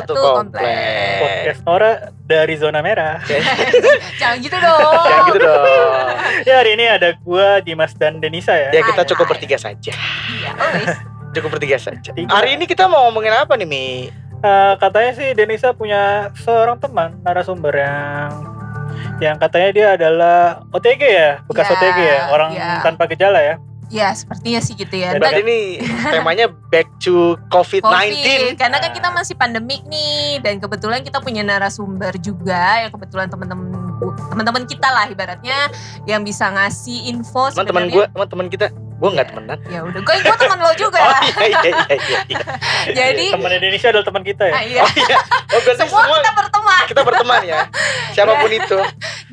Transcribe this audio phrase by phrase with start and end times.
[0.00, 0.62] satu, Satu komplek.
[0.64, 1.18] komplek.
[1.22, 1.92] podcast Nora
[2.24, 3.22] dari zona merah.
[4.20, 5.04] Jangan gitu dong.
[5.06, 5.62] Ya gitu dong.
[6.48, 8.72] ya hari ini ada gua, Dimas dan Denisa ya.
[8.72, 9.92] Ya kita cukup bertiga saja.
[10.30, 10.50] Iya.
[11.34, 12.14] Cukup bertiga saja.
[12.14, 12.30] Tiga.
[12.30, 14.06] Hari ini kita mau ngomongin apa nih Mi?
[14.38, 18.30] Eh, katanya sih Denisa punya seorang teman narasumber yang
[19.18, 22.82] yang katanya dia adalah OTG ya, bekas Ya, OTG ya, orang ya.
[22.86, 23.56] tanpa gejala ya.
[23.94, 25.14] Ya, sepertinya sih gitu ya.
[25.14, 25.78] Ya, Dan ini
[26.10, 27.86] temanya back to COVID-19.
[27.86, 33.30] COVID, karena kan kita masih pandemik nih dan kebetulan kita punya narasumber juga yang kebetulan
[33.30, 33.70] teman-teman
[34.34, 35.70] teman-teman kita lah ibaratnya
[36.10, 39.58] yang bisa ngasih info Teman-teman gue, teman-teman kita, gue nggak temenan.
[39.66, 40.98] Ya udah, gue gue teman lo juga.
[41.02, 42.20] Oh iya iya iya iya.
[42.30, 42.44] iya.
[42.98, 44.54] Jadi Temannya Denisa adalah teman kita ya.
[44.54, 45.18] ah, iya, Oh iya.
[45.50, 46.82] Oh semua semua kita berteman.
[46.86, 47.60] kita berteman ya.
[48.14, 48.78] Siapa pun itu.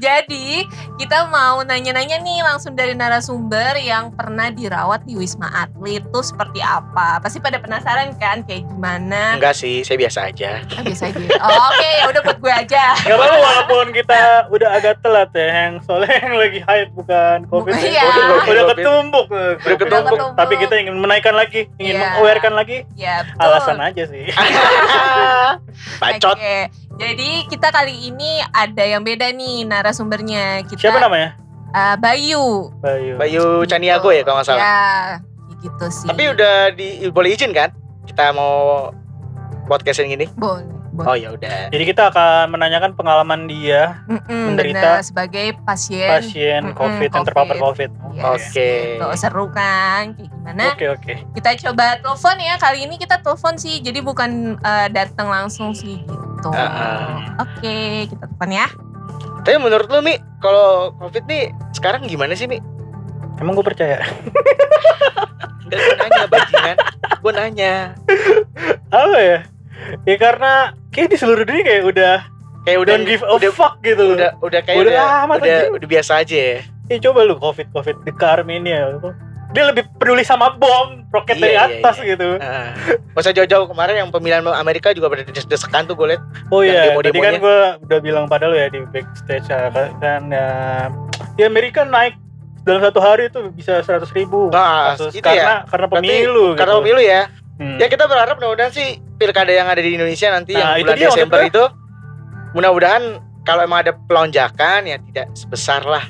[0.02, 0.66] Jadi
[0.98, 6.58] kita mau nanya-nanya nih langsung dari narasumber yang pernah dirawat di Wisma Atlet tuh seperti
[6.62, 7.22] apa?
[7.22, 9.38] Pasti pada penasaran kan kayak gimana?
[9.38, 10.62] Enggak sih, saya biasa aja.
[10.74, 11.20] Ah, biasa aja.
[11.38, 12.84] Oh, Oke, ya udah buat gue aja.
[12.98, 17.74] Gak apa-apa walaupun kita udah agak telat ya, yang soalnya yang lagi hype bukan COVID.
[17.78, 18.02] Bukan, ya.
[18.02, 18.04] iya.
[18.10, 19.28] Udah, udah ketumbuk.
[19.58, 20.32] Udah.
[20.34, 22.02] Tapi kita ingin menaikkan lagi, ingin Iya.
[22.14, 22.78] mengawarekan lagi.
[22.94, 23.40] Ya, betul.
[23.42, 24.26] Alasan aja sih.
[26.02, 26.36] Bacot.
[26.38, 26.58] Oke.
[26.98, 30.62] Jadi kita kali ini ada yang beda nih narasumbernya.
[30.66, 31.34] Kita Siapa namanya?
[31.72, 32.70] eh, Bayu.
[32.78, 33.14] Bayu.
[33.18, 34.62] Bayu Caniago ya kalau nggak salah.
[34.62, 34.80] Ya,
[35.60, 36.08] gitu sih.
[36.08, 37.72] Tapi udah di boleh izin kan?
[38.06, 38.90] Kita mau
[39.66, 40.28] podcast yang gini.
[40.36, 40.81] boleh.
[41.06, 41.70] Oh ya udah.
[41.74, 46.10] Jadi kita akan menanyakan pengalaman dia Mm-mm, menderita bener, sebagai pasien.
[46.10, 47.90] pasien Mm-mm, COVID yang terpapar COVID.
[48.14, 48.72] Yes, Oke.
[49.00, 49.06] gitu.
[49.18, 50.14] seru kan?
[50.14, 50.66] Kayak gimana?
[50.74, 51.14] Oke oke.
[51.38, 52.56] Kita coba telepon ya.
[52.62, 53.82] Kali ini kita telepon sih.
[53.82, 56.50] Jadi bukan eh, datang langsung sih gitu.
[56.54, 58.68] Ah, Oke, kita telepon ya.
[59.42, 62.62] Tapi menurut lu Mi, kalau COVID nih sekarang gimana sih Mi?
[63.42, 64.06] Emang gue percaya.
[65.66, 66.78] Enggak gue nanya bajingan.
[67.22, 67.76] Gue nanya.
[68.94, 69.40] Apa ya?
[70.06, 70.54] Ya karena
[70.92, 72.16] kayak di seluruh dunia kayak udah
[72.62, 74.14] Kayak udah don't give a udah fuck gitu.
[74.14, 75.74] udah udah kayak Udah udah amat udah, aja.
[75.74, 76.58] udah biasa aja ya.
[76.88, 79.02] Ya coba lu COVID COVID di Armenia.
[79.52, 82.14] Dia lebih peduli sama bom roket Iya, dari iya, atas iya.
[82.14, 82.30] gitu.
[83.12, 86.22] Gak usah jauh-jauh kemarin yang pemilihan Amerika juga pada des-desekan tuh gue liat.
[86.54, 87.26] Oh iya, tadi demo-demonya.
[87.26, 87.58] kan gue
[87.90, 90.48] udah bilang pada lu ya di backstage ya, kan ya,
[91.34, 92.16] di Amerika naik
[92.62, 96.72] dalam satu hari itu bisa 100 ribu Nah, kasus itu karena karena Berarti pemilu Karena
[96.72, 96.82] gitu.
[96.86, 97.22] pemilu ya.
[97.58, 97.78] Hmm.
[97.78, 100.98] Ya kita berharap mudah-mudahan sih pilkada yang ada di Indonesia nanti Nah, yang itu bulan
[100.98, 101.64] dia Desember maksud itu
[102.52, 103.04] mudah-mudahan
[103.42, 106.06] kalau emang ada pelonjakan ya tidak sebesar lah.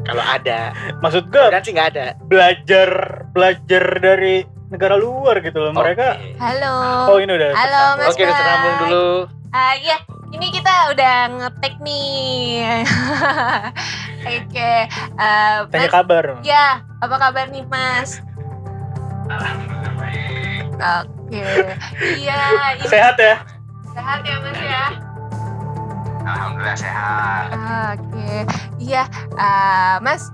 [0.00, 2.04] Kalau ada, Maksud gue mudah-mudahan sih nggak ada.
[2.22, 2.88] belajar
[3.28, 6.16] belajar dari negara luar gitu loh mereka.
[6.16, 6.32] Oke.
[6.38, 6.74] Halo.
[7.06, 7.50] Oh ini udah.
[7.50, 7.98] Halo, tersambung.
[7.98, 8.80] Mas Oke, udah tersambung Bay.
[8.82, 9.08] dulu.
[9.48, 9.96] Ah iya,
[10.30, 12.64] ini kita udah ngetek nih.
[14.38, 14.72] Oke.
[15.18, 16.24] eh, Tanya Mas, kabar.
[16.40, 16.66] ya,
[16.98, 18.20] apa kabar nih Mas?
[20.78, 21.44] Oke.
[21.98, 22.38] Iya,
[22.74, 23.36] ini Sehat ya?
[23.90, 24.84] sehat ya Mas ya.
[26.22, 27.46] Alhamdulillah sehat.
[27.90, 28.32] Oke.
[28.78, 29.02] Iya,
[29.34, 30.30] eh, Mas,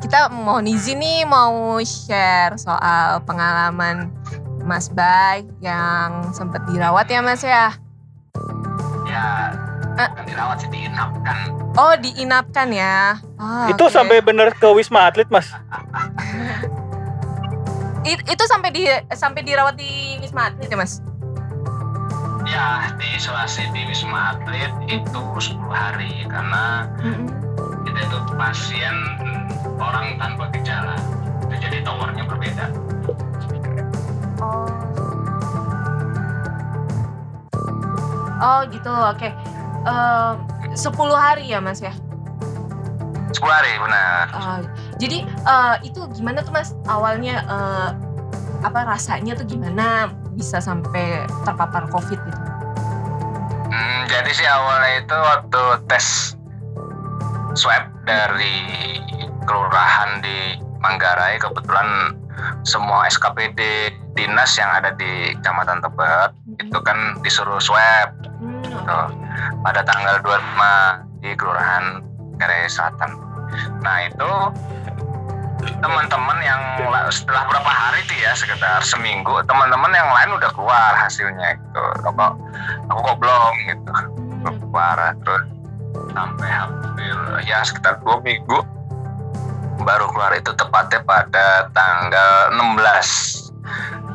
[0.00, 4.10] kita mau izin nih mau share soal pengalaman
[4.60, 7.70] Mas Bay yang sempat dirawat ya Mas ya.
[9.06, 9.54] Ya,
[9.94, 10.08] Eh.
[10.10, 11.54] kan dirawat sih diinapkan.
[11.74, 13.20] Oh, diinapkan ya.
[13.36, 13.92] Oh, Itu oke.
[13.92, 15.52] sampai bener ke Wisma Atlet mas?
[18.06, 21.02] It- itu sampai di sampai dirawat di Wisma Atlet ya Mas?
[22.46, 26.86] Ya, di isolasi di Wisma Atlet itu 10 hari karena
[27.82, 28.94] kita itu pasien
[29.82, 30.94] orang tanpa gejala.
[31.50, 32.66] Jadi towernya berbeda.
[34.38, 34.70] Oh.
[38.36, 39.28] Oh gitu, oke.
[39.86, 40.32] Eh,
[40.76, 41.90] 10 hari ya Mas ya?
[43.32, 44.24] 10 hari benar.
[44.30, 44.58] Oh,
[44.96, 46.72] jadi eh, itu gimana tuh Mas?
[46.88, 47.90] Awalnya eh,
[48.64, 50.12] apa rasanya tuh gimana?
[50.36, 52.40] Bisa sampai terpapar COVID gitu?
[53.72, 56.36] Hmm, jadi sih awalnya itu waktu tes
[57.56, 58.56] swab dari
[59.48, 62.14] kelurahan di Manggarai kebetulan
[62.62, 66.30] semua SKPD dinas yang ada di Kecamatan Tebet
[66.62, 68.12] itu kan disuruh swab.
[68.40, 69.08] Hmm, Tuh,
[69.64, 72.04] pada tanggal 25 di Kelurahan
[72.36, 73.25] Manggarai Selatan.
[73.82, 74.30] Nah itu
[75.80, 80.92] teman-teman yang la- setelah berapa hari tuh ya sekitar seminggu teman-teman yang lain udah keluar
[80.94, 81.82] hasilnya gitu.
[82.04, 82.20] Kok
[82.92, 85.44] aku kok belum gitu hmm, keluar terus
[86.12, 87.16] sampai hampir
[87.48, 88.58] ya sekitar dua minggu
[89.84, 93.52] baru keluar itu tepatnya pada tanggal 16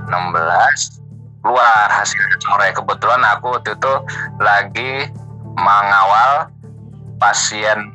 [0.10, 1.02] 16
[1.42, 2.38] keluar hasilnya.
[2.42, 3.94] Sore kebetulan aku waktu itu
[4.42, 4.94] lagi
[5.58, 6.50] mengawal
[7.22, 7.94] pasien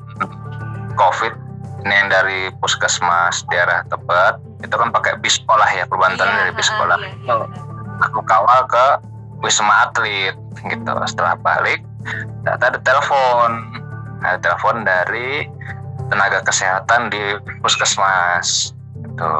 [0.98, 1.32] covid
[1.84, 4.34] ini yang dari puskesmas daerah Tebet
[4.64, 6.98] itu kan pakai bis sekolah ya perbantuan Iya, dari bis ah, sekolah.
[6.98, 7.34] iya, iya.
[8.02, 8.87] aku kawal ke
[9.38, 10.34] wisma atlet
[10.66, 10.90] gitu.
[11.06, 11.84] Setelah balik
[12.43, 13.50] ternyata ada telepon.
[14.25, 15.46] Ada telepon dari
[16.10, 17.22] tenaga kesehatan di
[17.62, 19.31] puskesmas itu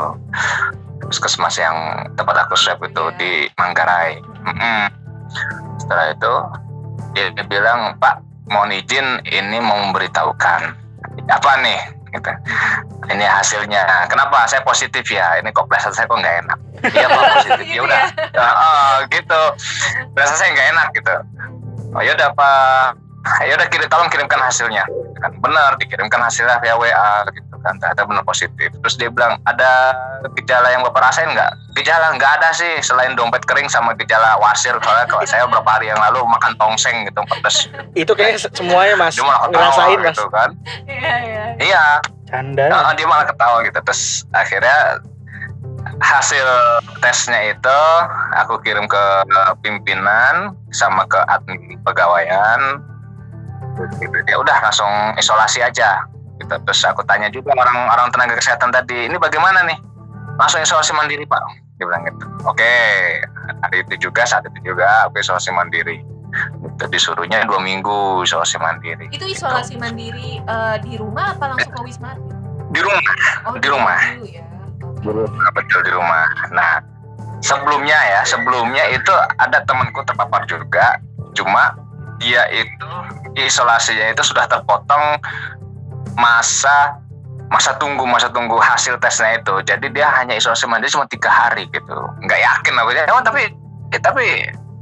[1.02, 1.75] puskesmas yang
[2.14, 3.17] tempat aku swab itu Iya.
[3.19, 4.23] di Manggarai.
[4.47, 4.82] Mm-mm.
[5.76, 6.35] setelah itu
[7.12, 10.86] dia, dia bilang Pak mohon izin ini mau memberitahukan
[11.31, 11.81] apa nih?
[12.17, 12.32] Gitu.
[13.12, 14.08] ini hasilnya.
[14.08, 14.49] Kenapa?
[14.49, 15.37] Saya positif ya.
[15.37, 16.58] Ini kok perasaan saya kok nggak enak?
[16.96, 17.67] Iya Pak positif.
[17.69, 18.00] Ya Gitu udah.
[18.40, 19.43] oh, gitu.
[20.17, 21.14] Rasa saya nggak enak gitu.
[21.93, 22.96] Oh ya udah pak.
[23.43, 24.87] Ya udah kirim tolong kirimkan hasilnya.
[25.19, 28.70] Kan benar dikirimkan hasilnya via WA gitu kan ternyata benar positif.
[28.70, 29.90] Terus dia bilang ada
[30.38, 31.50] gejala yang bapak rasain nggak?
[31.74, 34.78] Gejala nggak ada sih selain dompet kering sama gejala wasir.
[34.78, 37.66] Soalnya kalau saya beberapa hari yang lalu makan tongseng gitu pedes.
[37.98, 40.06] Itu kayaknya se- semuanya mas dia malah ketawa ngerasain mas.
[40.14, 40.50] gitu kan.
[40.86, 41.44] Iya, iya.
[41.58, 41.84] iya.
[42.26, 42.66] Canda.
[42.70, 43.78] Nah, dia malah ketawa gitu.
[43.82, 45.02] Terus akhirnya
[46.02, 46.48] hasil
[46.98, 47.80] tesnya itu
[48.34, 49.04] aku kirim ke
[49.62, 52.82] pimpinan sama ke admin pegawaian.
[54.26, 54.88] Ya udah langsung
[55.20, 56.00] isolasi aja
[56.38, 56.55] gitu.
[56.55, 59.79] Terus aku tanya juga orang-orang tenaga kesehatan tadi ini bagaimana nih?
[60.37, 61.41] Langsung isolasi mandiri pak.
[61.77, 62.25] Dia bilang gitu.
[62.44, 62.73] Oke
[63.65, 66.00] hari itu juga saat itu juga aku isolasi mandiri.
[66.65, 69.09] Itu disuruhnya dua minggu isolasi mandiri.
[69.09, 72.12] Itu isolasi mandiri eh, di rumah apa langsung ke wisma
[72.71, 73.15] di rumah.
[73.47, 74.00] Oh, Di rumah.
[74.19, 74.44] dulu ya.
[75.06, 76.27] Nah, betul di rumah.
[76.50, 76.83] Nah,
[77.38, 80.99] sebelumnya ya, sebelumnya itu ada temanku terpapar juga,
[81.33, 81.79] cuma
[82.19, 82.91] dia itu
[83.37, 85.21] isolasinya itu sudah terpotong
[86.16, 86.96] masa
[87.46, 89.54] masa tunggu masa tunggu hasil tesnya itu.
[89.62, 91.94] Jadi dia hanya isolasi mandiri cuma tiga hari gitu.
[92.24, 93.42] Nggak yakin aku ya, tapi
[93.94, 94.26] eh, tapi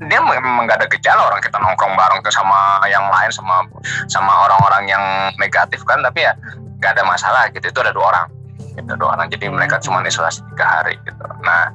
[0.04, 3.62] dia memang nggak ada gejala orang kita nongkrong bareng tuh sama yang lain sama
[4.08, 5.04] sama orang-orang yang
[5.36, 6.00] negatif kan.
[6.00, 6.32] Tapi ya
[6.80, 7.68] nggak ada masalah gitu.
[7.68, 8.26] Itu ada dua orang.
[8.74, 9.28] Gitu dua orang.
[9.28, 11.24] Jadi mereka cuma isolasi tiga hari gitu.
[11.44, 11.68] Nah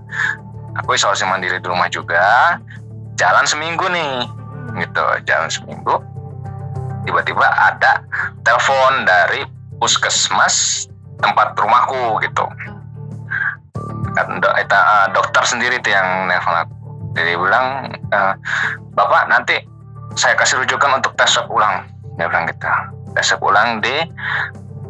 [0.81, 2.57] aku isolasi mandiri di rumah juga.
[3.19, 4.25] Jalan seminggu nih
[4.79, 5.05] gitu.
[5.27, 6.01] Jalan seminggu
[7.09, 8.05] tiba-tiba ada
[8.45, 9.41] telepon dari
[9.81, 10.85] puskesmas
[11.17, 12.45] tempat rumahku gitu.
[14.19, 16.73] Do, eta, eh, dokter sendiri tuh yang nelfon aku.
[17.17, 18.33] Jadi bilang eh,
[18.93, 19.57] bapak nanti
[20.13, 21.89] saya kasih rujukan untuk tes swab ulang.
[22.21, 22.69] Dia bilang gitu.
[23.17, 24.05] Tes swab ulang di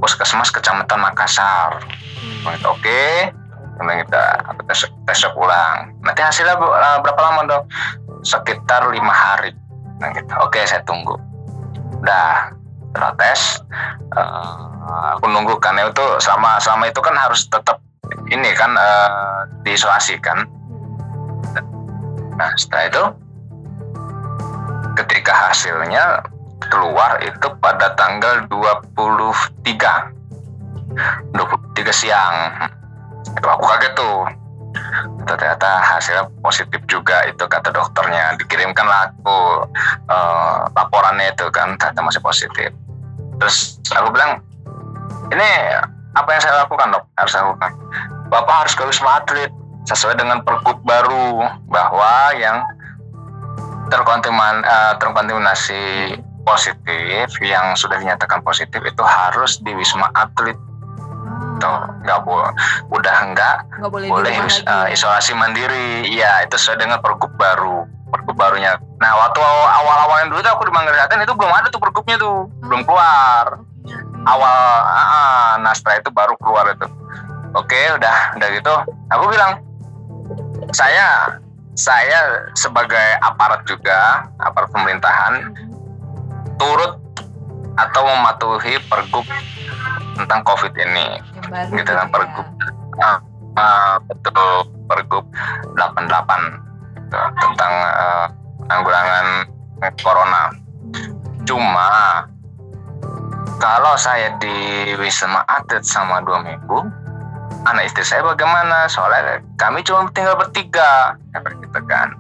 [0.04, 1.80] puskesmas kecamatan Makassar.
[2.20, 3.04] Gitu, oke.
[3.80, 5.96] Bilang gitu, aku tes, tes swab ulang.
[6.04, 7.64] Nanti hasilnya eh, berapa lama dong
[8.28, 9.56] sekitar lima hari.
[10.00, 11.29] Gitu, oke saya tunggu
[12.00, 12.56] udah
[12.90, 13.42] setelah tes
[14.18, 17.78] eh, aku nunggu kan itu selama selama itu kan harus tetap
[18.32, 20.48] ini kan eh, diisolasi kan
[22.40, 23.04] Nah, setelah itu
[24.96, 26.24] ketika hasilnya
[26.72, 29.60] keluar itu pada tanggal 23
[31.36, 31.36] 23
[31.92, 32.36] siang.
[33.36, 34.24] Itu aku kaget tuh.
[35.26, 38.38] Ternyata hasilnya positif juga itu kata dokternya.
[38.42, 39.70] Dikirimkan aku
[40.10, 42.70] eh, laporannya itu kan ternyata masih positif.
[43.40, 44.44] Terus aku bilang,
[45.32, 45.50] ini
[46.18, 47.04] apa yang saya lakukan dok?
[47.16, 47.72] Harus saya lakukan.
[48.30, 49.52] Bapak harus ke Wisma Atlet
[49.88, 52.62] sesuai dengan pergub baru bahwa yang
[53.90, 56.14] terkontamin, eh, terkontaminasi
[56.46, 60.58] positif yang sudah dinyatakan positif itu harus di wisma atlet
[61.60, 62.52] tuh nggak boleh
[62.90, 64.08] udah nggak Nggak boleh,
[64.48, 64.96] is- lagi eh, ya.
[64.96, 66.08] isolasi mandiri.
[66.08, 68.80] Iya itu sesuai dengan pergub baru pergub barunya.
[68.98, 72.48] Nah waktu awal-awal yang dulu tuh aku di Manggarai itu belum ada tuh pergubnya tuh.
[72.64, 73.60] Belum keluar.
[74.20, 76.88] awal ah, nah setelah itu baru keluar itu.
[77.54, 78.74] Oke udah udah gitu.
[79.10, 79.64] Aku bilang
[80.72, 81.34] saya
[81.74, 82.20] saya
[82.54, 85.56] sebagai aparat juga aparat pemerintahan
[86.60, 87.00] turut
[87.80, 89.24] atau mematuhi pergub
[90.20, 91.20] tentang covid ini.
[91.48, 92.12] Baru gitu kan ya.
[92.12, 92.48] pergub.
[93.00, 93.18] Ah,
[93.56, 95.26] ah, betul pergub
[95.78, 97.74] 88 gitu, tentang
[98.68, 99.28] penanggulangan
[100.04, 100.44] corona.
[101.48, 101.90] Cuma
[103.60, 104.56] kalau saya di
[105.00, 106.80] wisma atlet sama dua minggu
[107.68, 108.88] anak istri saya bagaimana?
[108.88, 112.16] Soalnya kami cuma tinggal bertiga gitu kan.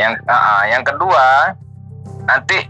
[0.00, 1.54] Yang ah, yang kedua
[2.26, 2.66] nanti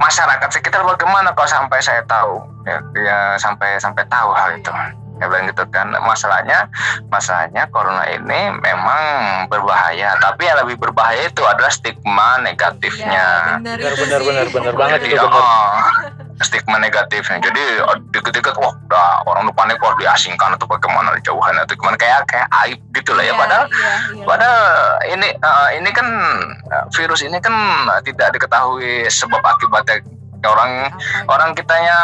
[0.00, 2.40] masyarakat sekitar bagaimana kalau sampai saya tahu?
[2.64, 4.72] Ya, ya sampai sampai tahu hal itu.
[5.20, 6.64] Ya bilang gitu kan masalahnya
[7.12, 9.04] masalahnya corona ini memang
[9.52, 10.16] berbahaya.
[10.16, 13.60] Tapi yang lebih berbahaya itu adalah stigma negatifnya.
[13.60, 15.44] Benar Benar, benar, benar, benar banget Jadi, itu benar.
[15.44, 15.76] oh,
[16.40, 17.38] stigma negatifnya.
[17.40, 21.96] Jadi oh, dikit-dikit wah udah orang udah panik wah diasingkan atau bagaimana dijauhan atau gimana.
[22.00, 23.32] Kayak kayak aib gitu lah ya.
[23.32, 24.24] Iya, padahal iya, iya.
[24.24, 24.60] Padahal
[25.12, 26.06] ini eh, ini kan
[26.72, 27.54] eh, virus ini kan
[28.04, 30.00] tidak diketahui sebab akibatnya.
[30.40, 31.36] Orang Apa?
[31.36, 31.96] orang kitanya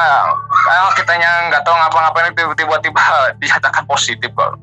[0.68, 3.00] eh, kitanya nggak tahu ngapa-ngapain tiba-tiba
[3.40, 4.60] dinyatakan positif kok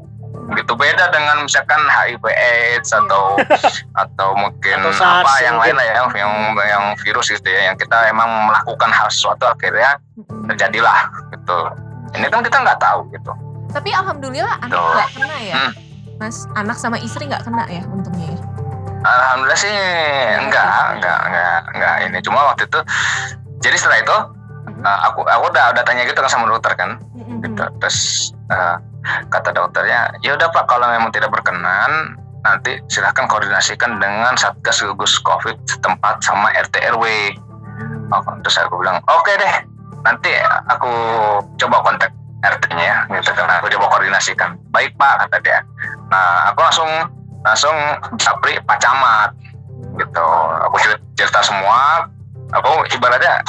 [0.52, 3.40] gitu beda dengan misalkan HIV AIDS atau
[4.04, 5.76] atau mungkin Atau SARS apa yang lain mungkin.
[5.80, 9.98] lah ya yang yang virus gitu ya yang kita emang melakukan hal sesuatu akhirnya
[10.52, 11.58] terjadilah gitu.
[12.14, 13.32] Ini kan kita nggak tahu gitu.
[13.74, 15.56] Tapi alhamdulillah anak nggak kena ya.
[15.58, 15.72] Hmm.
[16.22, 18.40] Mas, anak sama istri nggak kena ya untungnya ya.
[19.04, 19.76] Alhamdulillah sih
[20.40, 22.18] enggak, enggak, enggak, enggak ini.
[22.24, 22.80] Cuma waktu itu
[23.64, 24.18] jadi setelah itu
[24.84, 27.00] uh, aku aku udah udah tanya gitu kan sama dokter kan
[27.44, 27.64] gitu.
[27.82, 28.78] Terus uh,
[29.32, 35.16] kata dokternya ya udah pak kalau memang tidak berkenan nanti silahkan koordinasikan dengan satgas gugus
[35.24, 37.04] covid setempat sama rt rw
[38.12, 39.56] oh, terus aku bilang oke deh
[40.04, 40.32] nanti
[40.68, 40.92] aku
[41.56, 42.12] coba kontak
[42.44, 44.60] rt-nya ya gitu kan aku coba koordinasikan.
[44.76, 45.60] Baik pak kata dia.
[46.12, 46.90] Nah aku langsung
[47.44, 47.76] langsung
[48.20, 49.32] sapri pak camat
[49.96, 50.28] gitu.
[50.68, 50.76] Aku
[51.16, 52.08] cerita semua
[52.54, 53.42] aku ibaratnya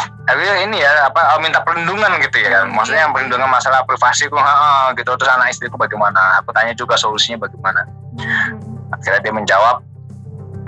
[0.64, 2.72] ini ya apa minta perlindungan gitu ya kan.
[2.72, 5.12] Maksudnya perlindungan masalah privasi ku ha, gitu.
[5.14, 6.40] Terus anak istriku bagaimana?
[6.40, 7.84] Aku tanya juga solusinya bagaimana.
[8.16, 8.92] Mm-mm.
[8.94, 9.76] akhirnya dia menjawab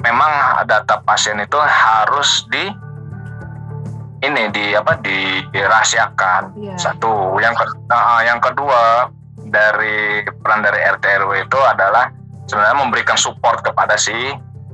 [0.02, 0.32] memang
[0.66, 2.68] data pasien itu harus di
[4.26, 6.56] ini di apa di dirahasiakan.
[6.58, 6.74] Iya.
[6.76, 7.36] satu.
[7.40, 9.08] Yang ke- nah, yang kedua
[9.46, 12.10] dari peran dari RT RW itu adalah
[12.50, 14.12] sebenarnya memberikan support kepada si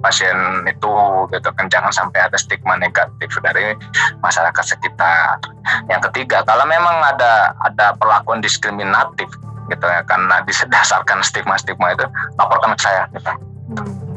[0.02, 0.34] pasien
[0.66, 0.92] itu
[1.30, 3.78] gitu kan jangan sampai ada stigma negatif dari
[4.20, 5.38] masyarakat sekitar.
[5.86, 9.30] Yang ketiga kalau memang ada ada perlakuan diskriminatif
[9.70, 12.04] gitu ya karena didasarkan stigma-stigma itu
[12.36, 13.30] laporkan ke saya gitu.
[13.78, 14.12] Hmm.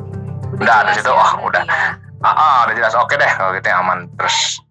[0.55, 1.63] Udah, ada situ, ya berarti udah.
[1.67, 1.89] ya.
[2.23, 4.07] Ah, ah, udah jelas oke deh kalau gitu aman.
[4.17, 4.63] Terus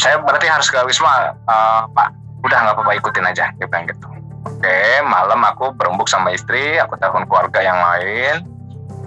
[0.00, 2.08] saya berarti harus ke Wisma, eh, Pak.
[2.42, 4.06] Udah nggak apa-apa ikutin aja, bilang gitu.
[4.46, 8.55] Oke, malam aku berembuk sama istri, aku telepon keluarga yang lain.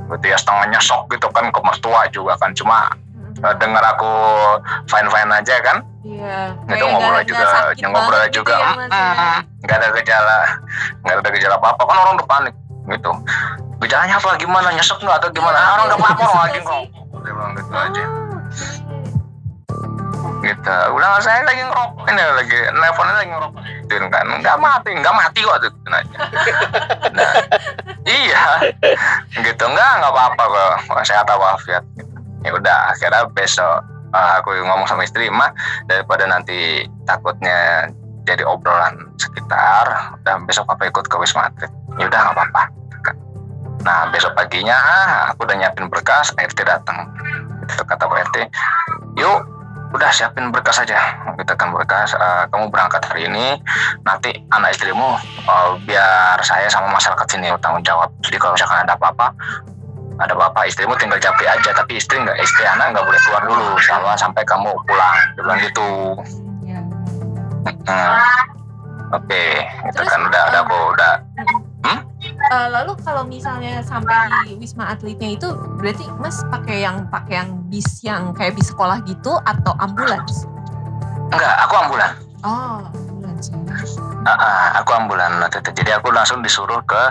[0.09, 2.49] Gitu ya setengahnya shock gitu kan ke mertua juga kan.
[2.51, 2.89] Cuma
[3.39, 4.11] eh, dengar aku
[4.85, 5.77] fine fine aja kan.
[6.01, 6.51] Iya.
[6.65, 8.55] Itu kayak ngobrol nggak- juga, nggak ngobrol juga.
[8.55, 8.89] Gitu ya, ya.
[8.89, 10.37] "Mm, nggak ada gejala,
[11.03, 12.55] nggak ada gejala apa apa kan orang udah panik
[12.89, 13.11] gitu.
[13.79, 15.55] Gejalanya apa gimana nyesek nggak atau gimana?
[15.55, 16.65] Iya, orang udah iya, lapor iya lagi sih.
[16.65, 16.83] kok.
[17.19, 18.03] Dia bilang gitu Oh, aja.
[20.50, 20.75] Gitu.
[20.98, 24.25] Udah saya lagi ngerokok ini lagi nelfonnya lagi ngerokok gituin kan.
[24.41, 26.18] Nggak mati nggak mati kok gitu aja
[27.13, 27.34] nah,
[28.10, 28.44] iya.
[29.38, 31.01] Gitu nggak nggak apa-apa kok.
[31.06, 32.15] Sehat walafiat gitu.
[32.39, 33.84] ya udah akhirnya besok
[34.15, 35.51] uh, aku ngomong sama istri mah
[35.91, 37.91] daripada nanti takutnya
[38.24, 41.72] jadi obrolan sekitar dan besok papa ikut ke wisma atlet.
[42.00, 42.63] Ya udah nggak apa-apa.
[43.79, 44.75] Nah besok paginya
[45.32, 47.08] aku udah nyiapin berkas RT datang.
[47.63, 48.38] Itu kata Pak RT
[49.20, 49.58] yuk
[49.89, 50.98] udah siapin berkas aja.
[51.38, 53.58] Kita kan berkas eh, kamu berangkat hari ini.
[54.05, 58.10] Nanti anak istrimu eh, biar saya sama masyarakat sini tanggung jawab.
[58.22, 59.34] Jadi kalau misalkan ada apa-apa
[60.19, 61.72] ada apa-apa istrimu tinggal japri aja.
[61.74, 63.69] Tapi istri nggak istri anak nggak boleh keluar dulu.
[63.81, 65.17] Sama sampai kamu pulang.
[65.38, 65.89] Dia bilang gitu.
[66.65, 66.81] Iya.
[67.89, 68.13] Hmm.
[69.10, 69.43] oke
[69.89, 70.22] itu Terus, kan.
[70.22, 71.13] Udah udah aku udah
[72.38, 77.50] Eh, lalu kalau misalnya sampai di wisma atletnya itu berarti mas pakai yang pakai yang
[77.69, 80.45] bis yang kayak bis sekolah gitu atau ambulans?
[81.29, 82.12] enggak aku ambulan.
[82.41, 83.53] Oh, ambulans.
[84.25, 85.45] Ah, ah, aku ambulan
[85.77, 87.01] jadi aku langsung disuruh ke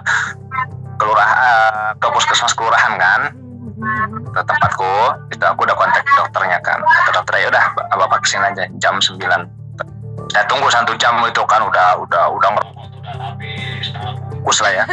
[0.99, 3.21] kelurahan ke puskesmas kelurahan kan?
[3.79, 4.95] Hmm, ke tempatku.
[5.31, 6.83] Itu aku udah kontak dokternya kan?
[6.83, 9.59] Kata dokter ya udah bapak ke sini aja jam 9
[10.29, 12.78] saya tunggu satu jam itu kan udah udah udah ngerokok
[14.39, 14.85] bungkus lah ya.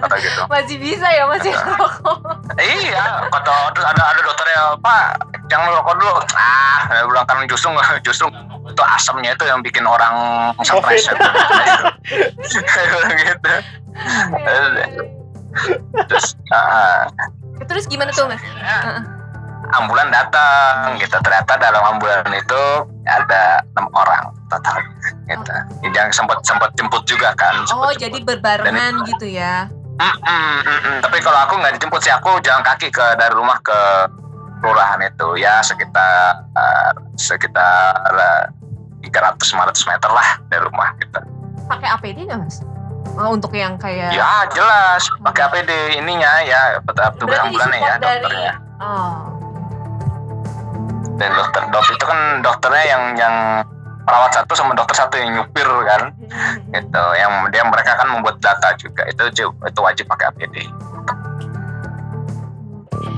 [0.00, 0.40] Kata gitu.
[0.48, 2.16] Masih bisa ya masih rokok.
[2.56, 3.28] iya.
[3.28, 5.20] Kata terus ada ada dokternya pak
[5.52, 6.16] jangan rokok dulu.
[6.32, 7.68] Ah saya bilang kan justru
[8.00, 8.26] justru
[8.64, 10.16] itu asamnya itu yang bikin orang
[10.64, 13.20] stres bilang gitu.
[13.20, 13.52] Gitu
[16.08, 17.10] terus ah,
[17.68, 18.40] Terus gimana tuh mas?
[19.72, 22.62] Ambulan datang gitu ternyata dalam ambulan itu
[23.04, 24.76] ada enam orang total
[25.24, 25.52] gitu
[25.88, 28.28] yang sempat sempat jemput juga kan Oh sempet jadi jemput.
[28.34, 29.66] berbarengan gitu ya?
[29.96, 30.96] Mm-mm, mm-mm.
[31.00, 33.78] tapi kalau aku nggak dijemput sih aku jalan kaki ke dari rumah ke
[34.58, 38.44] kelurahan itu ya sekitar eh, sekitar eh,
[39.02, 41.20] 300-500 meter lah dari rumah gitu.
[41.66, 42.60] Pakai APD nggak mas?
[43.12, 48.00] Oh, untuk yang kayak Ya jelas pakai APD ininya ya petugas Berarti ambulannya ya disupport
[48.00, 48.52] dari- dokternya.
[48.78, 49.12] oh
[51.20, 53.36] dan dokter dok itu kan dokternya yang yang
[54.08, 56.62] perawat satu sama dokter satu yang nyupir kan Hmm.
[56.70, 60.56] gitu yang dia mereka kan membuat data juga itu itu wajib pakai APD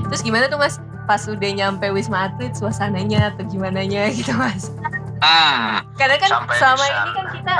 [0.09, 0.77] Terus gimana tuh mas?
[1.09, 3.81] Pas udah nyampe Wisma Atlet suasananya atau gimana
[4.13, 4.69] gitu mas?
[5.23, 6.93] Hmm Karena kan Sampai selama bisa.
[6.93, 7.55] ini kan kita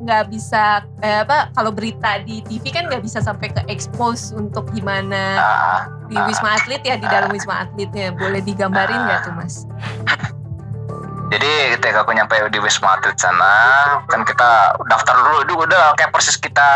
[0.00, 0.64] nggak bisa
[0.98, 5.80] eh, apa kalau berita di TV kan nggak bisa sampai ke expose untuk gimana Ah,
[6.04, 9.54] di Wisma Atlet ya di dalam Wisma Atletnya boleh digambarin nggak tuh mas?
[11.34, 13.54] jadi ketika aku nyampe di Wisma Atlet sana
[14.06, 14.50] kan kita
[14.86, 16.68] daftar dulu itu udah kayak persis kita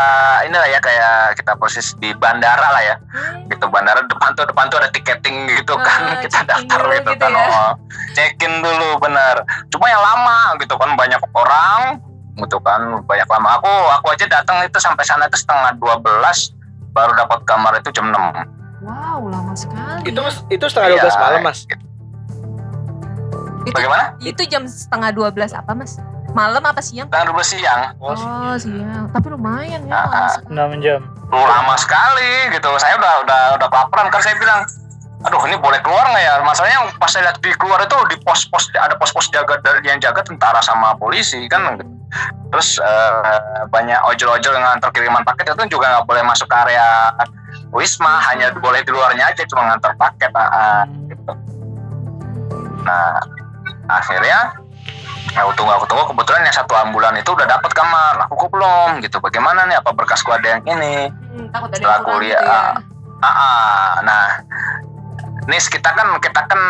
[0.43, 2.95] inilah ya kayak kita persis di bandara lah ya
[3.47, 6.91] gitu bandara depan tuh depan tuh ada tiketing gitu kan Ah, kita check-in daftar dulu
[6.91, 7.47] gitu, gitu kan ya.
[7.47, 7.71] oh,
[8.11, 9.35] check in dulu bener
[9.71, 11.79] cuma yang lama gitu kan banyak orang
[12.35, 16.03] gitu kan banyak lama aku aku aja datang itu sampai sana itu setengah 12
[16.91, 20.07] baru dapat kamar itu jam 6 Wow lama sekali.
[20.07, 20.31] Itu ya.
[20.47, 21.67] itu setengah 12 Iya, malam mas.
[21.67, 21.83] gitu.
[23.65, 25.99] Itu, bagaimana itu jam setengah 12 apa mas?
[26.37, 27.09] Malam apa siang?
[27.09, 29.09] setengah 12 siang Oh, Oh siang.
[29.09, 29.93] Tapi lumayan ya.
[29.93, 30.29] Ah, lama ah.
[30.29, 30.77] sekali.
[30.79, 30.99] 6 jam.
[31.29, 34.61] Lu lama sekali gitu saya udah udah udah kelaparan kan saya bilang
[35.19, 38.71] aduh ini boleh keluar nggak ya masalahnya pas saya lihat di keluar itu di pos-pos
[38.71, 41.75] ada pos-pos jaga yang jaga tentara sama polisi kan
[42.55, 47.11] terus eh, banyak ojol-ojol yang ngantar kiriman paket itu juga nggak boleh masuk ke area
[47.75, 51.33] wisma hanya boleh di luarnya aja cuma ngantar paket ah, gitu
[52.87, 53.19] nah
[53.89, 54.53] akhirnya
[55.31, 59.01] aku tunggu aku tunggu kebetulan yang satu ambulan itu udah dapat kamar aku kok belum
[59.01, 62.61] gitu bagaimana nih apa berkasku ada yang ini Hmm, Setelah kurang kuliah, gitu ya.
[63.19, 64.25] Ah, ah, nah,
[65.45, 66.61] Nis kita kan kita kan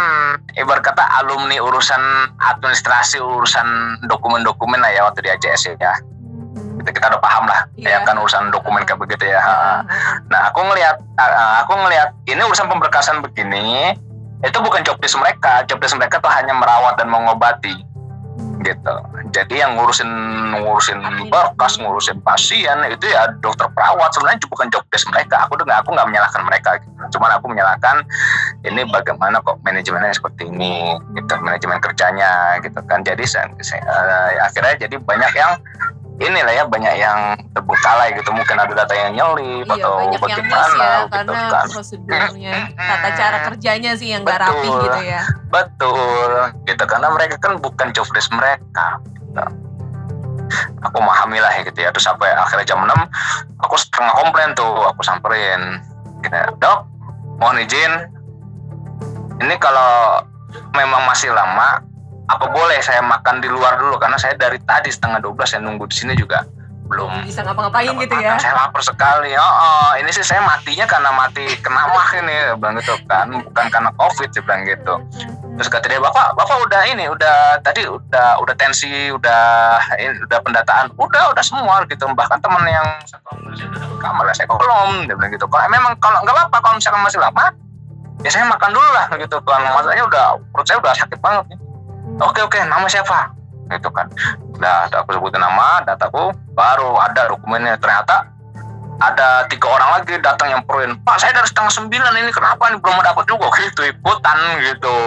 [0.54, 2.00] ibarat kata alumni urusan
[2.38, 3.68] administrasi urusan
[4.06, 5.94] dokumen-dokumen lah ya waktu di AJS ya.
[5.96, 6.80] Hmm.
[6.80, 8.00] Kita, kita udah paham lah Iya.
[8.00, 9.38] ya kan urusan dokumen kayak begitu ya.
[9.38, 9.56] Ah, ah.
[9.56, 9.80] Ah,
[10.28, 13.96] Nah aku ngelihat ah, ah, aku ngelihat ini urusan pemberkasan begini
[14.40, 17.76] itu bukan job desk mereka, job desk mereka tuh hanya merawat dan mengobati
[18.60, 18.96] gitu.
[19.32, 20.10] Jadi yang ngurusin
[20.52, 21.00] ngurusin
[21.32, 25.48] berkas, ngurusin pasien itu ya dokter perawat sebenarnya itu bukan job desk mereka.
[25.48, 27.20] Aku dengar aku nggak menyalahkan mereka, gitu.
[27.20, 28.04] cuman aku menyalahkan
[28.68, 33.00] ini bagaimana kok manajemennya seperti ini, gitu manajemen kerjanya, gitu kan.
[33.04, 35.52] Jadi saya, saya- eh, akhirnya jadi banyak yang
[36.20, 37.20] inilah ya banyak yang
[37.56, 41.08] terbengkalai gitu mungkin ada data yang nyelip Iya atau banyak yang miss bagaimana ya gitu
[41.16, 45.24] karena kan prosedurnya tata cara kerjanya sih yang nggak rapi gitu ya.
[45.48, 46.32] Betul,
[46.68, 49.00] gitu karena mereka kan bukan job desk mereka.
[49.30, 49.44] gitu.
[50.82, 51.90] Aku memahami lah ya gitu ya.
[51.94, 52.90] Terus sampai akhirnya jam 6
[53.62, 55.80] aku setengah komplain tuh, aku samperin.
[56.26, 56.80] Gitu, Dok,
[57.40, 57.94] mohon izin.
[59.40, 60.20] Ini kalau
[60.76, 61.80] memang masih lama,
[62.30, 65.90] apa boleh saya makan di luar dulu karena saya dari tadi setengah 12 saya nunggu
[65.90, 66.46] di sini juga
[66.90, 68.26] belum Bisa ngapa-ngapain gitu makan.
[68.26, 68.42] ya.
[68.42, 69.38] Saya lapar sekali.
[69.38, 73.66] Oh, oh, ini sih saya matinya karena mati kena mah ini, bilang gitu kan, bukan
[73.70, 74.94] karena covid, dia bilang gitu.
[75.54, 80.42] Terus kata dia, bapak, bapak udah ini, udah tadi udah udah tensi, udah ini, udah
[80.42, 82.10] pendataan, udah udah semua gitu.
[82.10, 83.38] Bahkan teman yang satu
[84.02, 85.46] kamar saya kok belum, dia bilang gitu.
[85.46, 87.54] Kalau memang kalau nggak apa, kalau misalkan masih lama,
[88.26, 89.62] ya saya makan dulu lah gitu kan.
[89.62, 91.54] Masalahnya udah perut saya udah sakit banget.
[91.54, 91.69] nih.
[92.20, 93.32] Oke oke, nama siapa?
[93.70, 94.12] Gitu kan.
[94.60, 97.80] Nah, aku sebutin nama, dataku, baru ada dokumennya.
[97.80, 98.28] Ternyata
[99.00, 102.84] ada tiga orang lagi datang yang peruin pak saya dari setengah sembilan ini kenapa nih
[102.84, 103.48] belum dapat juga?
[103.56, 104.98] Gitu ikutan gitu.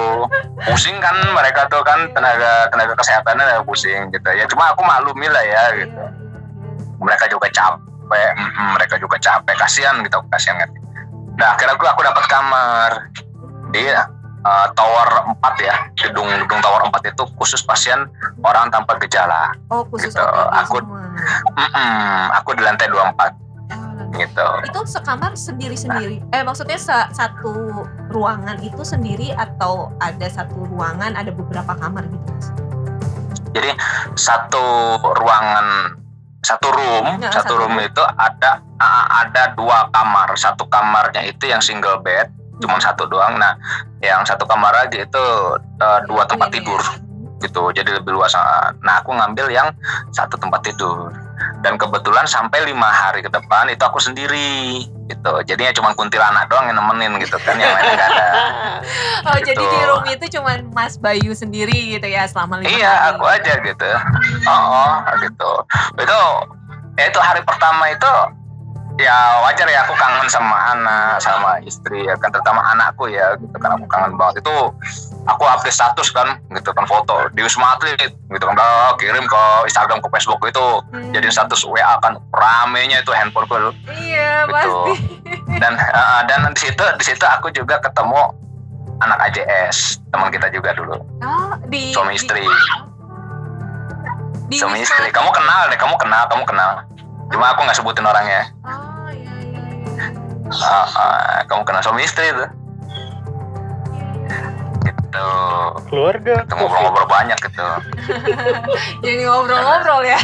[0.64, 4.28] Pusing kan mereka tuh kan tenaga tenaga kesehatannya udah pusing gitu.
[4.32, 6.00] Ya cuma aku maklumi lah ya gitu.
[7.04, 8.32] Mereka juga capek
[8.72, 9.54] mereka juga capek.
[9.60, 10.70] Kasihan gitu kasihan kan
[11.32, 12.92] nah akhirnya aku aku dapat kamar.
[13.72, 13.88] Di
[14.42, 18.06] eh, tower 4 ya gedung gedung tower 4 itu khusus pasien
[18.40, 21.06] orang tanpa gejala Oh khusus Gitu, aku- semua.
[21.52, 23.38] Mm-mm, aku di lantai 24
[23.72, 26.20] Oh, gitu Itu sekamar sendiri-sendiri.
[26.28, 32.28] Eh maksudnya sa- satu ruangan itu sendiri atau ada satu ruangan ada beberapa kamar gitu?
[33.52, 33.72] Jadi
[34.14, 34.64] satu
[35.14, 35.96] ruangan
[36.42, 40.34] satu room, satu satu room itu ada ah, ada dua kamar.
[40.34, 42.28] Satu kamarnya itu yang single bed,
[42.62, 43.34] cuma satu doang.
[43.34, 43.58] Nah,
[43.98, 45.24] yang satu kamar lagi itu
[45.76, 46.56] eh, dua tempat Ini ya.
[46.58, 46.82] tidur
[47.40, 47.62] gitu.
[47.72, 48.32] Jadi lebih luas.
[48.32, 49.68] Ah, Nah, aku ngambil yang
[50.10, 51.10] satu tempat tidur.
[51.58, 55.32] Dan kebetulan sampai lima hari ke depan itu aku sendiri gitu.
[55.42, 58.26] Jadinya cuma kuntilanak doang yang nemenin gitu kan, yang lainnya nggak ada.
[59.22, 59.46] Oh Gitu.
[59.48, 63.06] jadi di room itu cuman Mas Bayu sendiri gitu ya selama lima Iya, hari.
[63.12, 63.90] aku aja gitu.
[64.44, 65.50] Oh, oh gitu.
[65.96, 66.18] Itu
[66.92, 68.10] ya itu hari pertama itu
[68.94, 73.56] ya wajar ya aku kangen sama anak, sama istri ya kan terutama anakku ya gitu
[73.56, 74.54] kan aku kangen banget itu
[75.24, 79.42] aku update status kan gitu kan foto di Wisma Atlet gitu kan Dah, kirim ke
[79.64, 81.08] Instagram ke Facebook itu Hmm.
[81.10, 84.52] jadi status WA kan ramenya itu handphoneku Iya Gitu.
[84.52, 84.92] pasti.
[85.56, 88.28] dan eh, dan di situ di situ aku juga ketemu
[88.98, 92.44] anak AJS teman kita juga dulu Oh di Suami di- istri.
[94.44, 95.08] Di suami Wisma istri.
[95.10, 96.70] Kamu kenal deh, kamu kenal, kamu kenal.
[97.32, 98.52] Cuma aku nggak sebutin orangnya.
[98.62, 100.06] Oh iya iya
[100.52, 102.44] ah, kamu kenal suami istri itu.
[104.82, 105.28] Gitu.
[105.88, 106.44] Keluarga.
[106.44, 107.66] Kita ngobrol-ngobrol banyak gitu.
[109.04, 110.20] Jadi ngobrol-ngobrol ya.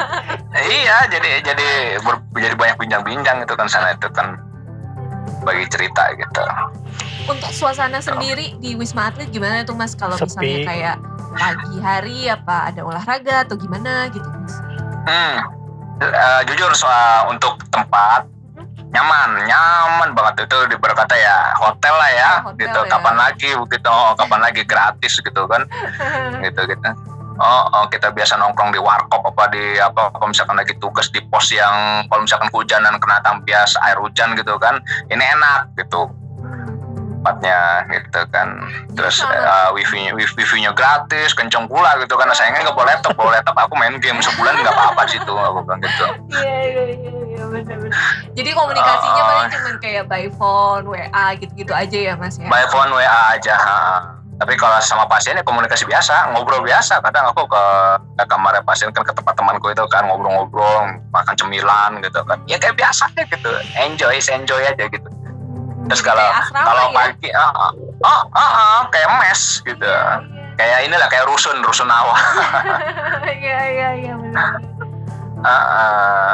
[0.72, 1.68] iya, jadi jadi
[2.00, 4.40] ber- jadi banyak bincang-bincang gitu kan sana itu kan
[5.44, 6.42] bagi cerita gitu.
[7.26, 10.26] Untuk suasana sendiri di Wisma Atlet gimana tuh Mas kalau Sepi.
[10.26, 10.96] misalnya kayak
[11.36, 14.54] pagi hari apa ada olahraga atau gimana gitu Mas?
[15.06, 15.65] Hmm.
[15.96, 18.28] Eh, jujur soal untuk tempat
[18.92, 22.80] nyaman, nyaman banget itu diberkata ya hotel lah ya, Oh, hotel gitu.
[22.84, 22.90] ya.
[22.92, 25.64] Kapan lagi begitu, oh, kapan lagi gratis gitu kan,
[26.44, 26.88] gitu gitu.
[27.36, 31.20] Oh, oh, kita biasa nongkrong di warkop apa di apa kalau misalkan lagi tugas di
[31.28, 36.08] pos yang kalau misalkan kehujanan kena tampias air hujan gitu kan, ini enak gitu
[37.26, 37.60] tempatnya
[37.90, 38.48] gitu kan.
[38.94, 42.30] Terus Jadi eh, wifi wifi-nya gratis, kenceng pula gitu kan.
[42.30, 45.66] Sayangnya nggak bawa laptop, bawa laptop aku main game sebulan nggak apa-apa sih tuh aku
[45.66, 46.04] bilang gitu.
[46.30, 47.98] Iya iya iya iya benar-benar.
[48.38, 49.26] Jadi komunikasinya Oh.
[49.26, 52.46] paling cuma kayak by phone, WA gitu-gitu aja ya Mas ya.
[52.46, 53.80] by phone WA aja ha.
[54.36, 57.64] tapi kalau sama pasien ya komunikasi biasa ngobrol biasa kadang aku ke,
[58.20, 62.60] ke kamar pasien kan ke tempat temanku itu kan ngobrol-ngobrol makan cemilan gitu kan ya
[62.60, 63.48] kayak biasa gitu
[63.80, 65.08] enjoy enjoy aja gitu
[65.86, 66.94] terus kalau kalau ya.
[66.94, 67.72] pagi ah, ah,
[68.04, 69.86] ah, ah, kayak mes gitu
[70.54, 72.16] kayak inilah kayak rusun rusun awal
[73.26, 74.58] Iya iya iya benar.
[75.38, 76.30] Ah, ah.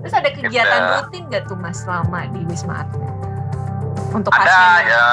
[0.00, 0.92] Terus ada kegiatan Gitu.
[0.98, 3.08] rutin gak tuh Mas selama di Wisma Atlet?
[4.10, 4.90] Untuk ada pasien.
[4.90, 5.04] ya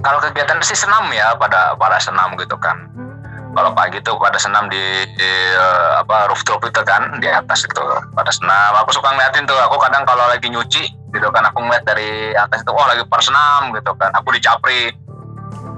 [0.00, 3.12] kalau kegiatan sih senam ya pada pada senam gitu kan Hmm.
[3.52, 7.82] kalau pagi tuh pada senam di, di, eh, apa rooftop itu kan di atas itu
[8.10, 11.46] pada senam aku suka ngeliatin tuh aku kadang kalau lagi nyuci gitu kan.
[11.48, 14.10] Aku ngeliat dari atas itu oh lagi pada senam gitu kan.
[14.18, 14.90] Aku dicapri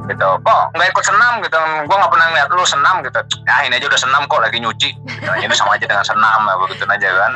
[0.07, 0.29] gitu.
[0.41, 1.33] Kok nggak ikut senam?
[1.43, 1.59] gitu.
[1.87, 3.21] Gua nggak pernah ngeliat lu senam gitu.
[3.45, 4.91] Ya ini aja udah senam kok lagi nyuci.
[4.95, 5.31] Gitu.
[5.43, 7.33] ini sama aja dengan senam ya begitu aja kan.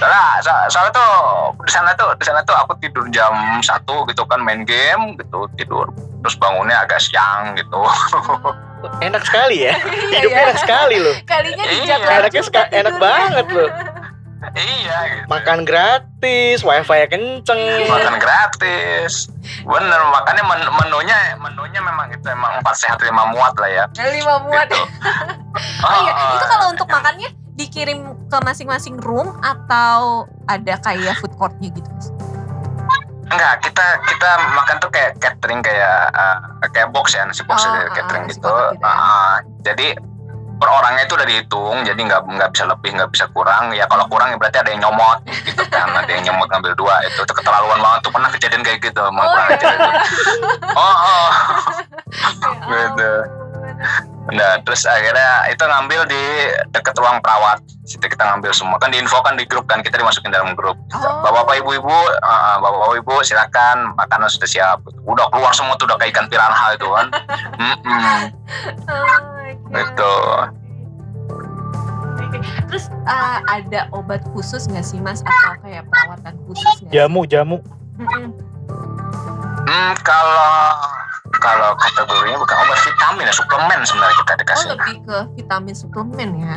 [0.00, 1.12] Soalnya so- soalnya tuh
[1.60, 5.44] di sana tuh di sana tuh aku tidur jam satu gitu kan main game gitu
[5.60, 5.90] tidur.
[6.20, 7.80] Terus bangunnya agak siang gitu.
[9.04, 9.76] Enak sekali ya.
[9.76, 10.44] Iya, Hidupnya iya.
[10.48, 11.14] enak sekali loh.
[11.28, 13.70] Kalinya di Iya, enaknya enak banget loh.
[14.50, 17.60] Iya gitu Makan gratis, wifi kenceng.
[17.86, 19.28] makan gratis
[19.60, 24.40] bener makanya men- menunya menunya memang itu emang empat sehat lima muat lah ya Lima
[24.42, 24.66] muat.
[24.66, 24.80] gitu.
[25.82, 26.94] Oh iya, itu kalau untuk ya.
[26.94, 32.08] makannya dikirim ke masing-masing room atau ada kayak food courtnya gitu Mas?
[33.28, 36.36] enggak kita kita makan tuh kayak catering kayak eh,
[36.68, 38.90] kayak box ya nasi box Oh, ya, ah, catering nasi gitu kotak gitu ya.
[38.90, 39.86] Ah, jadi
[40.60, 44.04] per orangnya itu udah dihitung jadi nggak nggak bisa lebih nggak bisa kurang ya kalau
[44.12, 47.32] kurang ya berarti ada yang nyomot gitu kan ada yang nyomot ngambil dua itu tuh
[47.32, 49.56] keterlaluan banget tuh pernah kejadian kayak gitu emang Oh, kurang iya.
[49.56, 49.66] itu.
[50.74, 51.28] oh, oh.
[52.70, 53.12] Gitu.
[54.30, 56.22] Nah, terus akhirnya itu ngambil di
[56.70, 57.58] deket ruang perawat.
[57.82, 58.76] Situ kita ngambil semua.
[58.78, 60.76] Kan diinfokan di grup kan, kita dimasukin dalam grup.
[60.94, 61.00] Oh.
[61.24, 64.78] Bapak-bapak, ibu-ibu, uh, bapak-bapak, ibu silakan makanan sudah siap.
[65.08, 67.06] Udah keluar semua tuh udah kayak ikan piranha itu kan.
[67.62, 68.20] Mm-mm.
[68.86, 69.39] Oh,
[69.70, 70.14] Oke.
[72.70, 76.90] Terus uh, ada obat khusus nggak sih mas atau kayak perawatan khusus nggak?
[76.90, 76.94] sih?
[76.94, 77.56] Jamu, jamu.
[77.98, 78.30] Mm-mm.
[79.66, 80.54] Hmm, kalau
[81.38, 84.68] kalau kategorinya bukan obat vitamin ya, suplemen sebenarnya kita Oh dikasih.
[84.74, 86.56] lebih ke vitamin suplemen ya?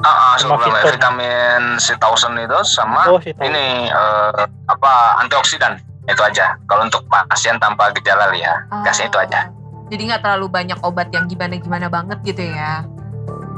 [0.00, 1.62] Ah, ah, Sama suplemen vitamin
[2.00, 6.56] thousand itu sama Oh, ini eh, apa antioksidan itu aja.
[6.66, 9.46] Kalau untuk pasien tanpa gejala ya, kasih itu aja.
[9.90, 9.98] Oh.
[9.98, 12.86] Jadi nggak terlalu banyak obat yang gimana-gimana banget gitu ya?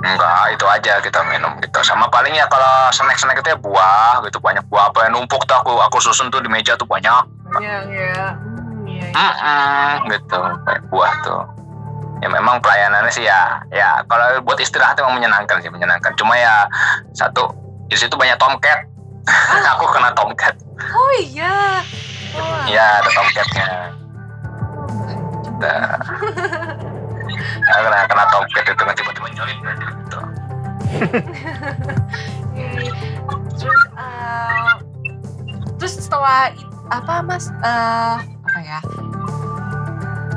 [0.03, 1.79] Enggak, itu aja kita minum gitu.
[1.85, 5.61] Sama paling ya kalau snack-snack itu ya buah gitu banyak buah apa yang numpuk tuh
[5.61, 7.23] aku aku susun tuh di meja tuh banyak.
[7.53, 8.33] Banyak ya.
[8.35, 9.15] Hmm, iya, iya.
[9.15, 11.43] Mm-mm, gitu kayak buah tuh.
[12.25, 16.17] Ya memang pelayanannya sih ya ya kalau buat istirahat emang menyenangkan sih menyenangkan.
[16.17, 16.65] Cuma ya
[17.13, 17.53] satu
[17.93, 18.89] di situ banyak tomcat.
[19.77, 20.57] aku kena tomcat.
[20.81, 21.85] Oh iya.
[22.33, 24.02] Oh, Ya ada tomcatnya.
[25.63, 25.95] Nah,
[27.71, 30.19] aku kena kena tomcat itu kan tiba-tiba nyolip gitu.
[32.53, 32.93] iya, iya.
[33.55, 34.73] Terus, uh,
[35.79, 36.51] terus setelah
[36.91, 37.47] apa mas?
[37.63, 38.81] uh, apa ya?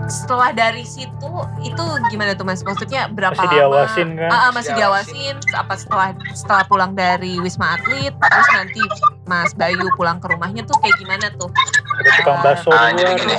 [0.06, 1.84] Setelah dari situ itu
[2.14, 2.62] gimana tuh mas?
[2.62, 3.58] Maksudnya berapa Masih lama?
[3.58, 4.30] diawasin kan?
[4.30, 5.36] Ah, ah, masih diawasin.
[5.58, 8.82] Apa setelah setelah pulang dari wisma atlet, terus nanti
[9.26, 11.50] Mas Bayu pulang ke rumahnya tuh kayak gimana tuh?
[11.98, 13.36] Ada tukang bakso Ah, di jadi gini.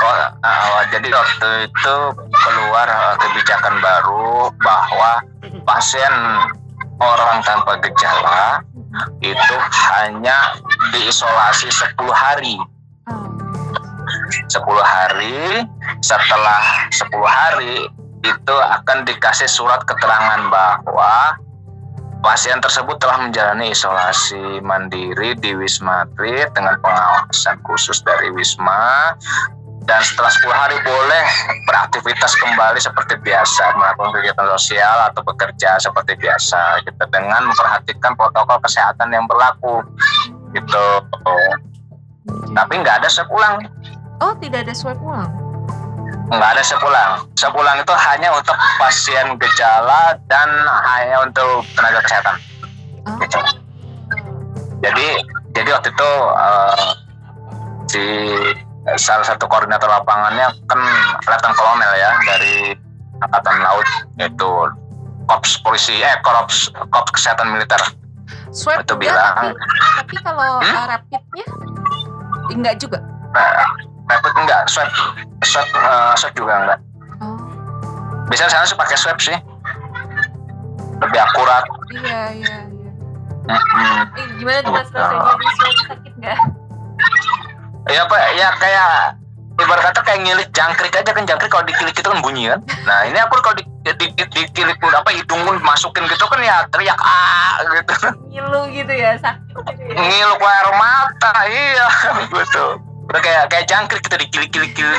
[0.00, 1.96] Oh, uh, jadi waktu itu
[2.32, 5.20] keluar uh, kebijakan baru bahwa
[5.68, 6.14] pasien
[7.00, 8.64] orang tanpa gejala
[9.20, 9.56] itu
[9.92, 10.56] hanya
[10.96, 12.56] diisolasi 10 hari.
[13.12, 13.28] Oh.
[14.48, 15.68] 10 hari
[16.00, 17.86] setelah 10 hari
[18.20, 21.36] itu akan dikasih surat keterangan bahwa
[22.20, 29.16] pasien tersebut telah menjalani isolasi mandiri di Wisma Atlet dengan pengawasan khusus dari Wisma
[29.90, 31.24] dan setelah 10 hari boleh
[31.66, 38.62] beraktivitas kembali seperti biasa melakukan kegiatan sosial atau bekerja seperti biasa gitu dengan memperhatikan protokol
[38.62, 39.82] kesehatan yang berlaku
[40.54, 40.84] gitu
[42.54, 43.66] tapi nggak ada swab ulang
[44.20, 45.26] Oh, tidak ada swab ulang.
[46.30, 50.46] nggak ada sepulang sepulang itu hanya untuk pasien gejala dan
[50.86, 52.38] hanya untuk tenaga kesehatan
[53.02, 53.16] Oh.
[53.18, 53.40] gitu.
[54.78, 55.08] jadi
[55.50, 56.88] jadi waktu itu eh,
[57.90, 58.02] si
[58.96, 60.80] salah satu koordinator lapangannya kan
[61.22, 62.72] Letnan Kolonel ya dari
[63.20, 64.48] Angkatan Laut yaitu
[65.24, 67.78] Korps Polisi eh Korps Korps Kesehatan Militer
[68.50, 69.54] Swab itu enggak, bilang tapi,
[70.00, 70.74] tapi kalau Hmm?
[70.74, 71.44] uh, rapidnya
[72.50, 72.98] enggak juga.
[73.30, 73.50] eh,
[74.06, 74.90] rapid enggak swab
[75.40, 76.78] swab eh, swab juga enggak
[77.20, 77.36] Oh,
[78.26, 79.36] biasanya sana sih pakai swab sih
[80.98, 81.62] lebih akurat
[81.92, 82.90] iya iya iya.
[83.40, 84.02] Mm-mm.
[84.14, 86.38] Eh, gimana tuh mas rasanya di swab sakit nggak?
[87.88, 88.90] Ya apa ya kayak
[89.60, 93.04] ibarat kata kayak ngilik jangkrik aja kan jangkrik kalau dikilik itu kan bunyi kan nah
[93.04, 96.96] ini aku kalau di, di, di, dikilik apa hidung pun masukin gitu kan ya teriak
[97.00, 97.94] ah gitu
[98.32, 100.00] Ngilu gitu ya sakit gitu ya.
[100.00, 101.86] ngiluk air mata iya
[102.32, 102.64] gitu
[103.10, 104.90] udah kayak kayak jangkrik kita dikilik-kilik gitu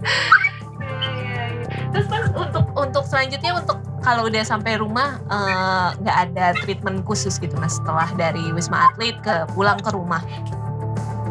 [0.00, 1.66] Iya, iya, iya.
[1.92, 7.36] Terus mas untuk untuk selanjutnya untuk kalau udah sampai rumah eh, nggak ada treatment khusus
[7.36, 10.24] gitu mas setelah dari wisma atlet ke pulang ke rumah.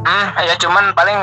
[0.01, 1.19] Hmm, ya cuman paling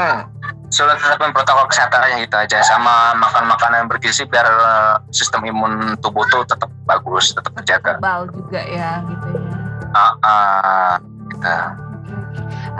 [0.66, 5.46] sudah tetapin protokol kesehatan aja gitu aja sama makan makanan yang bergizi biar eh, sistem
[5.46, 9.54] imun tubuh tuh tetap bagus tetap terjaga Bal juga ya gitu ya.
[9.94, 10.92] ah ah,
[11.30, 11.54] gitu.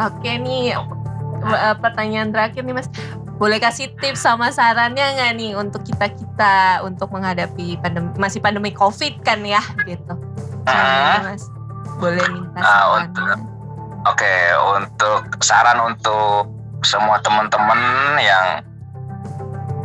[0.03, 0.75] Oke nih
[1.47, 2.91] eh, pertanyaan terakhir nih mas,
[3.39, 8.75] boleh kasih tips sama sarannya nggak nih untuk kita kita untuk menghadapi pandemi masih pandemi
[8.75, 10.13] covid kan ya gitu.
[10.67, 11.47] Gimana, mas,
[11.97, 13.09] boleh minta Ah, saran?
[13.09, 13.56] untuk-
[14.07, 14.35] Oke,
[14.79, 16.47] untuk saran untuk
[16.87, 17.81] semua teman-teman
[18.23, 18.63] yang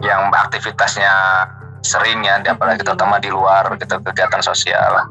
[0.06, 1.10] yang aktivitasnya
[1.82, 5.10] sering ya, apalagi terutama di luar gitu kegiatan sosial,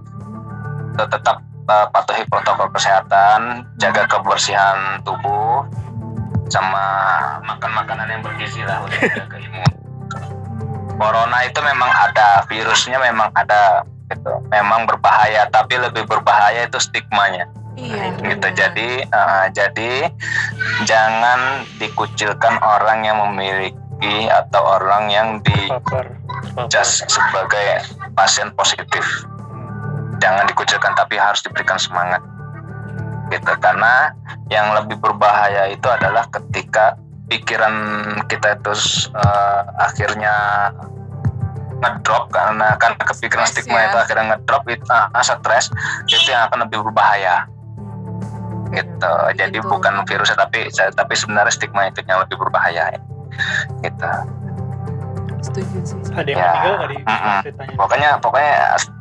[0.94, 5.66] tetap eh, patuhi protokol kesehatan, jaga kebersihan tubuh,
[6.46, 6.84] sama
[7.42, 9.74] makan makanan yang bergizi lah untuk jaga imun.
[11.02, 14.38] Corona itu memang ada, virusnya memang ada, gitu.
[14.54, 18.18] Memang berbahaya, tapi lebih berbahaya itu stigmanya Iya.
[18.18, 18.58] gitu benar.
[18.58, 19.92] jadi uh, jadi
[20.84, 25.28] jangan dikucilkan orang yang memiliki atau orang yang.
[25.44, 26.18] Papar.
[26.66, 27.84] dijudge sebagai
[28.16, 29.04] pasien positif
[30.20, 32.20] jangan dikucilkan tapi harus diberikan semangat
[33.30, 34.12] gitu karena
[34.50, 36.98] yang lebih berbahaya itu adalah ketika
[37.30, 37.74] pikiran
[38.26, 38.74] kita itu
[39.14, 40.34] uh, akhirnya
[41.80, 43.86] ngedrop karena kan kepikiran Stres stigma ya.
[43.88, 45.72] itu akhirnya ngedrop itu uh, stres
[46.10, 47.48] itu yang akan lebih berbahaya
[48.70, 49.66] gitu jadi Gitu.
[49.66, 52.94] bukan virusnya tapi tapi sebenarnya stigma itu yang lebih berbahaya
[53.82, 54.10] gitu
[55.40, 55.96] Setuju sih.
[56.12, 56.50] Ada yang Ya.
[56.52, 57.38] meninggal nggak di Mm-mm.
[57.42, 57.74] ceritanya?
[57.74, 58.52] pokoknya pokoknya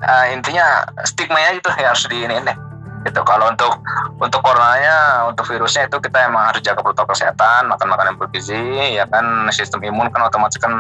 [0.02, 0.66] uh, intinya
[1.04, 2.58] stigmanya itu yang harus di ini deh
[3.00, 3.80] gitu kalau untuk
[4.20, 8.64] untuk coronanya untuk virusnya itu kita emang harus jaga protokol kesehatan makan makanan yang bergizi
[8.92, 10.72] ya kan sistem imun kan otomatis kan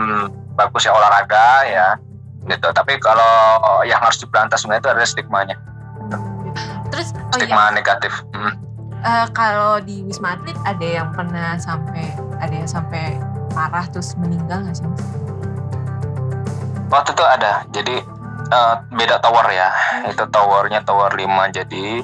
[0.56, 1.88] bagus ya olahraga ya
[2.48, 3.28] gitu tapi kalau
[3.84, 5.56] yang harus diberantas sebenarnya itu adalah stigmanya
[6.90, 8.56] Terus oh iya, stigma negatif Hmm.
[9.02, 14.62] Eh, kalau di wisma atlet ada yang pernah sampai ada yang sampai parah terus meninggal
[14.64, 15.04] nggak sih mas?
[16.90, 17.96] Waktu itu ada, jadi
[18.50, 19.70] eh, beda tower ya.
[20.10, 22.02] Itu towernya tower 5 jadi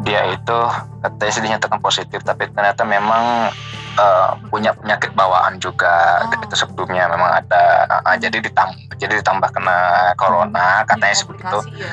[0.00, 0.58] dia itu
[1.04, 3.52] katanya sih dinyatakan positif tapi ternyata memang
[3.96, 6.32] eh, punya penyakit bawaan juga Oh.
[6.40, 11.58] gitu sebelumnya memang ada Ah, jadi ditambah jadi ditambah kena corona katanya Di seperti itu
[11.84, 11.92] ya?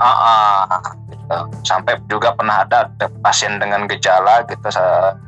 [0.00, 1.13] Ah, ah, gitu.
[1.64, 2.90] Sampai juga pernah ada
[3.24, 4.68] pasien dengan gejala gitu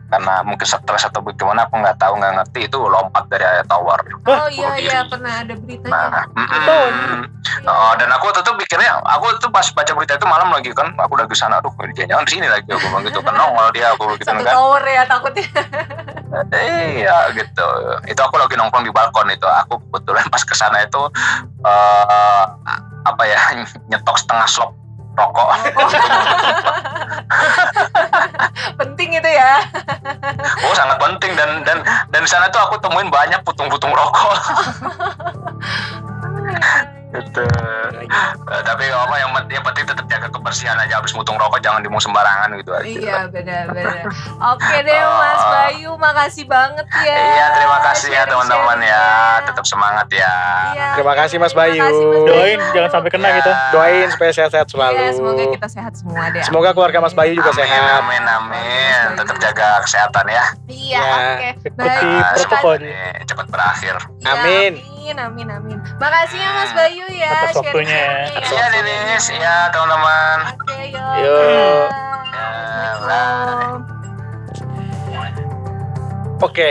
[0.07, 2.61] karena mungkin stres atau bagaimana aku nggak tahu nggak ngerti.
[2.71, 5.91] Itu lompat dari tower Oh iya iya pernah ada beritanya.
[5.91, 6.25] Nah.
[6.31, 6.89] Betul.
[7.67, 11.19] Oh, dan aku tuh mikirnya, aku tuh pas baca berita itu malam lagi kan, aku
[11.19, 12.67] udah ke sana, aduh, jangan di sini lagi?
[12.71, 15.47] Aku bilang gitu kan, nongol dia aku gitu Satu kan, tower ya takutnya.
[16.55, 17.67] iya gitu,
[18.07, 21.03] itu aku lagi nongkrong di balkon itu, aku kebetulan pas ke sana itu
[21.67, 22.45] eh
[23.07, 23.39] apa ya
[23.87, 24.75] nyetok setengah slop
[25.16, 25.48] rokok,
[28.76, 29.64] Penting itu ya.
[30.62, 31.33] oh sangat penting.
[31.35, 31.79] Dan dan
[32.12, 34.37] dan di sana tuh aku temuin banyak putung-putung rokok,
[37.16, 37.42] Gitu.
[38.46, 41.98] Eh, tapi apa yang, yang penting tetap jaga kebersihan aja habis mutung rokok jangan dimung
[41.98, 42.85] sembarangan gitu aja.
[42.85, 44.05] Iya benar-benar.
[44.52, 47.16] Oke deh Mas Bayu, makasih banget ya.
[47.16, 48.94] Iya, terima kasih ya teman-teman ya.
[48.96, 49.46] sharing-sharingnya.
[49.46, 50.35] Tetap semangat ya.
[50.68, 50.88] Iya.
[50.96, 51.83] Terima kasih, Mas Bayu.
[51.83, 53.37] kasih, Mas Doain jangan sampai kena Ya.
[53.37, 53.50] gitu.
[53.72, 54.98] Doain supaya sehat-sehat selalu.
[54.98, 56.42] Iya, semoga kita sehat semua deh.
[56.42, 58.00] Semoga keluarga Mas Bayu juga Amin, sehat.
[58.00, 59.02] amin, amin.
[59.16, 60.44] Tetap jaga kesehatan ya.
[60.66, 61.05] Iya, Ya.
[61.07, 61.48] oke.
[61.62, 62.24] Ikuti Baik.
[62.37, 62.74] protokol.
[63.26, 63.94] Cepat berakhir.
[64.18, 64.72] Iya, Amin.
[64.76, 65.79] Amin, amin, amin.
[65.97, 67.31] Makasih ya Mas Bayu ya.
[67.31, 68.11] Atas waktunya ya.
[68.27, 69.25] sharing-sharingnya Iya, Denis.
[69.31, 70.38] Iya, teman-teman.
[70.51, 71.14] Oke, yuk.
[71.23, 71.87] Yuk.
[72.27, 72.47] Ya,
[72.90, 73.79] Assalamualaikum.
[76.42, 76.71] Oke.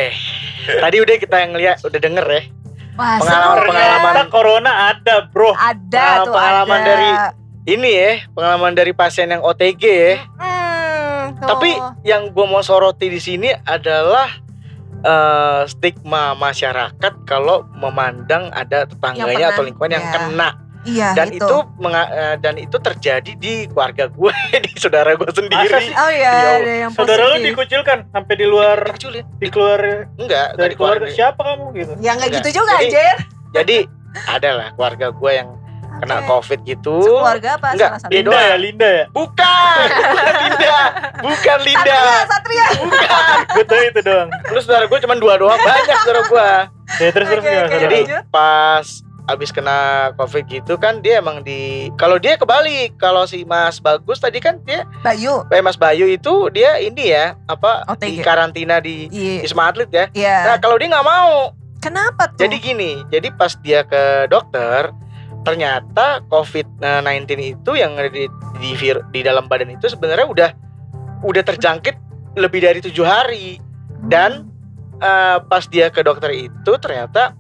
[0.67, 2.41] Tadi udah kita yang lihat, udah denger ya.
[2.95, 3.65] Wah, Pengalaman- ya.
[3.65, 4.28] pengalaman.
[4.30, 5.52] Corona ada, bro.
[5.52, 6.88] Ada Ah, tuh pengalaman ada.
[6.89, 7.17] dari-
[7.65, 10.21] Ini ya, pengalaman dari pasien yang OTG ya.
[10.38, 11.50] Hmm, tuh.
[11.50, 14.30] Tapi yang gue mau soroti di sini adalah
[15.06, 20.12] eh, stigma masyarakat kalau memandang ada tetangganya pernah, atau lingkungan yang ya.
[20.12, 20.50] kena
[20.84, 21.41] iya dan itu.
[21.41, 24.34] itu, menga- eh, dan itu terjadi di keluarga gue
[24.65, 25.94] di saudara gue sendiri.
[25.96, 29.26] Oh iya, Iya, ada yang Saudara lu dikucilkan sampai di luar Diculik.
[29.36, 29.82] di keluar
[30.15, 31.15] Enggak, dari keluarga keluarga.
[31.15, 31.94] siapa kamu gitu.
[32.00, 32.38] Ya nggak Enggak.
[32.44, 33.18] gitu juga, Jadi- Jer.
[33.52, 33.78] Jadi
[34.26, 35.50] ada lah keluarga gue yang
[35.97, 36.27] kena Oke.
[36.27, 36.95] covid gitu.
[36.99, 38.10] Sekeluarga apa Enggak, salah satu?
[38.10, 38.43] dia Linda doang.
[38.43, 39.05] ya, Linda ya.
[39.10, 40.77] Bukan, bukan Linda,
[41.21, 42.65] bukan Linda, Satria, Satria.
[42.77, 43.38] bukan.
[43.55, 44.29] Gue tahu itu doang.
[44.43, 46.49] Terus saudara gue cuma dua doang, banyak saudara gue.
[46.97, 47.69] Ya terus terus Oke, gimana, oke.
[47.69, 47.81] saudara?
[47.81, 48.23] Jadi lanjut.
[48.29, 48.88] pas
[49.25, 49.79] abis kena
[50.13, 54.62] covid gitu kan dia emang di kalau dia kebalik kalau si Mas Bagus tadi kan
[54.62, 55.41] dia Bayu.
[55.49, 58.21] eh Mas Bayu itu dia ini ya apa di OTG.
[58.21, 59.41] karantina di Iya.
[59.41, 60.05] Wisma Atlet ya.
[60.13, 60.38] Iya.
[60.45, 62.38] Nah kalau dia nggak mau, Kenapa tuh?
[62.39, 64.93] jadi gini, jadi pas dia ke dokter
[65.45, 68.25] ternyata COVID-19 itu yang ada di
[68.58, 68.73] di,
[69.13, 70.49] di dalam badan itu sebenarnya udah
[71.21, 71.95] udah terjangkit
[72.36, 73.62] lebih dari tujuh hari
[74.10, 74.49] dan
[74.99, 77.38] eh, pas dia ke dokter itu ternyata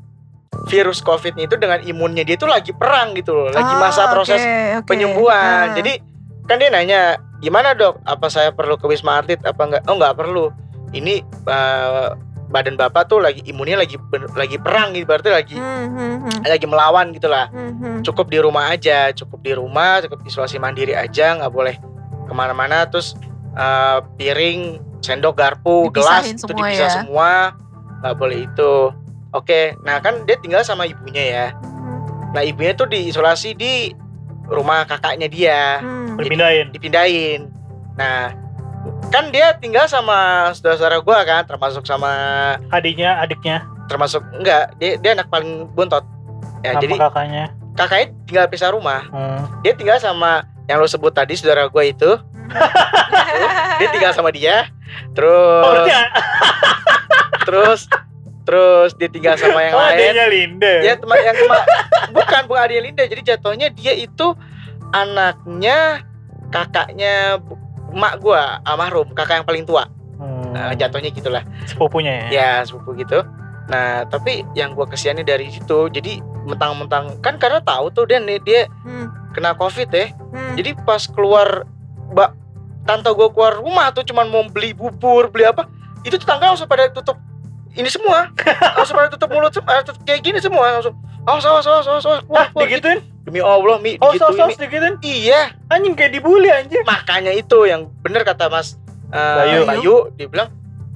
[0.71, 4.39] virus COVID-nya itu dengan imunnya dia itu lagi perang gitu loh, lagi Ah, masa proses
[4.39, 4.87] oke, oke.
[4.87, 5.73] penyembuhan.
[5.73, 5.75] Ah.
[5.75, 5.99] Jadi
[6.47, 7.01] kan dia nanya
[7.43, 7.99] gimana dok?
[8.07, 9.37] Apa saya perlu ke wisma atlet?
[9.43, 9.83] Apa enggak?
[9.91, 10.55] Oh nggak perlu.
[10.95, 12.07] Ini eh,
[12.45, 13.97] badan bapak tuh lagi imunnya lagi
[14.33, 17.49] lagi perang gitu, berarti lagi Hmm, hmm, hmm, lagi melawan gitulah.
[17.49, 17.97] hmm, hmm.
[18.01, 21.75] Cukup di rumah aja, cukup di rumah, cukup isolasi mandiri aja, nggak boleh
[22.23, 22.85] ke mana-mana.
[22.85, 23.17] Terus
[23.51, 26.93] eh, piring, sendok, garpu, gelas Dipisahin itu semua dipisah ya?
[26.95, 27.31] semua,
[27.99, 28.73] nggak boleh itu.
[29.31, 31.47] Oke, nah kan dia tinggal sama ibunya ya.
[32.31, 33.91] Nah ibunya tuh diisolasi di
[34.45, 36.13] rumah kakaknya dia, Hmm.
[36.15, 36.71] Berpindahin.
[36.71, 37.51] dipindahin.
[37.95, 38.31] Nah
[39.15, 42.11] kan dia tinggal sama saudara-saudara gua kan, termasuk sama
[42.67, 46.03] Adiknya, adiknya, termasuk enggak dia dia anak paling bontot.
[46.59, 47.45] Ya sama jadi kakaknya.
[47.73, 49.07] kakaknya tinggal pisah rumah.
[49.07, 49.47] Hmm.
[49.61, 52.11] Dia tinggal sama yang lo sebut tadi saudara gua itu,
[53.79, 54.67] dia tinggal sama dia.
[55.15, 56.11] Terus Oh, berarti a-
[57.47, 57.79] terus
[58.43, 59.95] terus dia tinggal sama yang oh, lain.
[59.95, 60.73] adiknya Linda.
[60.83, 61.67] Ya teman yang kema-
[62.11, 63.03] bukan bukan adiknya Linda.
[63.05, 64.35] Jadi jatuhnya dia itu
[64.91, 66.03] anaknya
[66.49, 67.41] kakaknya
[67.95, 69.87] emak gua almarhum, kakak yang paling tua.
[70.19, 70.51] Hmm.
[70.51, 71.43] Nah, jatuhnya gitulah.
[71.63, 72.27] Sepupunya ya.
[72.31, 73.23] Ya, sepupu gitu.
[73.71, 75.87] Nah, tapi yang gua kesiannya dari situ.
[75.89, 80.11] Jadi mentang-mentang kan karena tahu tuh dan dia Hmm, kena Covid ya.
[80.11, 80.59] hmm.
[80.59, 81.63] Jadi pas keluar
[82.11, 82.29] Mbak
[82.85, 85.65] tante gua keluar rumah tuh cuman mau beli bubur, beli apa?
[86.05, 87.17] Itu tetangga langsung pada tutup
[87.75, 88.29] ini semua.
[88.77, 90.93] langsung pada tutup mulut semua, tutup kayak gini semua langsung.
[91.25, 92.85] Awas, awas, awas, awas, awas, keluar, keluar, gitu.
[92.85, 92.99] digituin?
[93.25, 94.61] Demi Allah, Mi, Oh, digituin, sos-sos Mi.
[94.61, 94.95] digituin?
[95.01, 96.85] Iya, Anjing kayak dibully anjir.
[96.85, 99.59] makanya itu yang benar kata Mas eh, Bayu.
[99.65, 99.95] Bayu.
[100.13, 100.49] dia bilang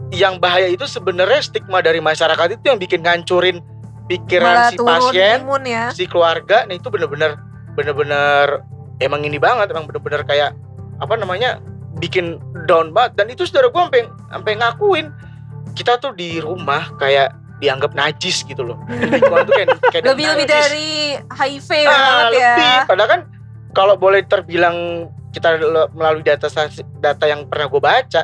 [0.09, 3.61] yang bahaya itu sebenarnya stigma dari masyarakat itu yang bikin ngancurin
[4.05, 5.85] pikiran Malah si turun pasien, imun ya.
[5.89, 6.65] si keluarga.
[6.65, 7.37] Nah, itu bener-bener
[7.73, 8.65] bener-bener
[8.97, 10.53] emang ini banget, emang bener-bener kayak
[10.97, 11.57] apa namanya?
[11.91, 15.07] bikin down banget dan itu saudara gue sampai sampai ngakuin
[15.73, 18.79] kita tuh di rumah kayak dianggap najis gitu loh.
[18.85, 20.55] Di lingkungan tuh kayak, kayak Lebih lebih najis.
[20.65, 20.89] dari
[21.29, 22.31] HIV Ah, banget ya.
[22.31, 22.73] lebih.
[22.87, 23.21] Padahal kan
[23.71, 24.77] kalau boleh terbilang
[25.29, 26.47] kita melalui data
[26.97, 28.21] data yang pernah gue baca,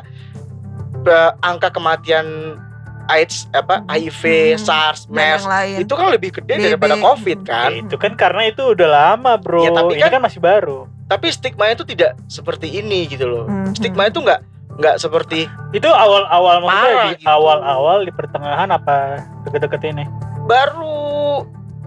[1.40, 2.58] angka kematian
[3.06, 4.22] AIDS apa HIV,
[4.52, 5.46] Hmm, SARS, MERS
[5.78, 6.62] itu kan lebih gede DB.
[6.66, 7.70] daripada COVID kan.
[7.70, 9.62] Ya, itu kan karena itu udah lama bro.
[9.62, 10.90] Ya, tapi Ini kan- kan masih baru.
[11.06, 13.46] Tapi stigmanya itu tidak seperti ini gitu loh.
[13.46, 14.42] Hmm, Stigma itu nggak
[14.76, 17.26] nggak seperti Itu awal-awal maksudnya di gitu.
[17.26, 20.04] awal-awal di pertengahan apa deket-deket ini?
[20.44, 21.42] baru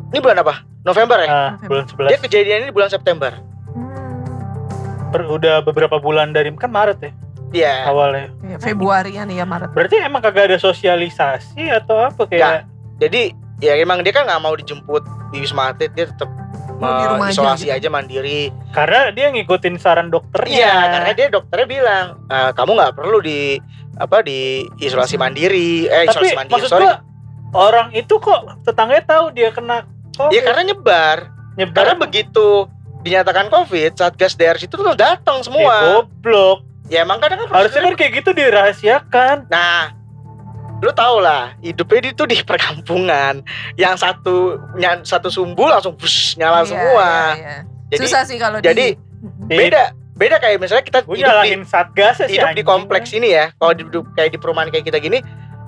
[0.10, 0.66] ini bulan apa?
[0.82, 1.28] November ya?
[1.30, 2.26] Ah, bulan Dia 11.
[2.26, 3.32] kejadian ini bulan September.
[3.72, 5.12] Hmm.
[5.12, 7.12] Per- udah beberapa bulan dari kan Maret ya
[7.50, 7.74] Iya.
[7.86, 8.26] awalnya.
[8.44, 9.74] Ya, Februarian ya Maret.
[9.74, 12.66] Berarti emang kagak ada sosialisasi atau apa kayak
[13.00, 16.28] Jadi ya emang dia kan nggak mau dijemput di Wisma Atlet, dia tetap
[16.80, 17.76] Mau di rumah aja isolasi gitu.
[17.76, 18.42] aja mandiri.
[18.72, 20.56] karena dia ngikutin saran dokternya.
[20.56, 23.60] Iya, karena dia dokternya bilang "Eh, kamu nggak perlu di
[24.00, 26.84] apa di isolasi mandiri, eh Tapi isolasi mandiri, maksud sorry.
[26.88, 26.96] gua
[27.52, 29.84] orang itu kok tetangganya tahu dia kena
[30.16, 30.32] COVID.
[30.32, 31.18] Ya karena nyebar,
[31.56, 32.48] Nyebar Karena begitu
[33.02, 36.00] dinyatakan COVID, Satgas DRS itu tuh datang semua.
[36.00, 36.64] goblok.
[36.88, 39.52] Ya emang kadang kan Harusnya kan kayak gitu dirahasiakan.
[39.52, 39.94] Nah,
[40.80, 43.44] lu tau lah, hidupnya itu di perkampungan.
[43.76, 44.36] Yang satu
[44.74, 47.08] ny- satu sumbu langsung bus nyala Iya, semua.
[47.36, 47.58] iya, iya.
[47.90, 49.00] Jadi Susah sih kalau jadi di
[49.50, 53.52] beda beda kayak misalnya kita Gue hidup di, satgas ya hidup di kompleks ini ya.
[53.54, 55.20] Kalau di hidup kayak di perumahan kayak kita gini,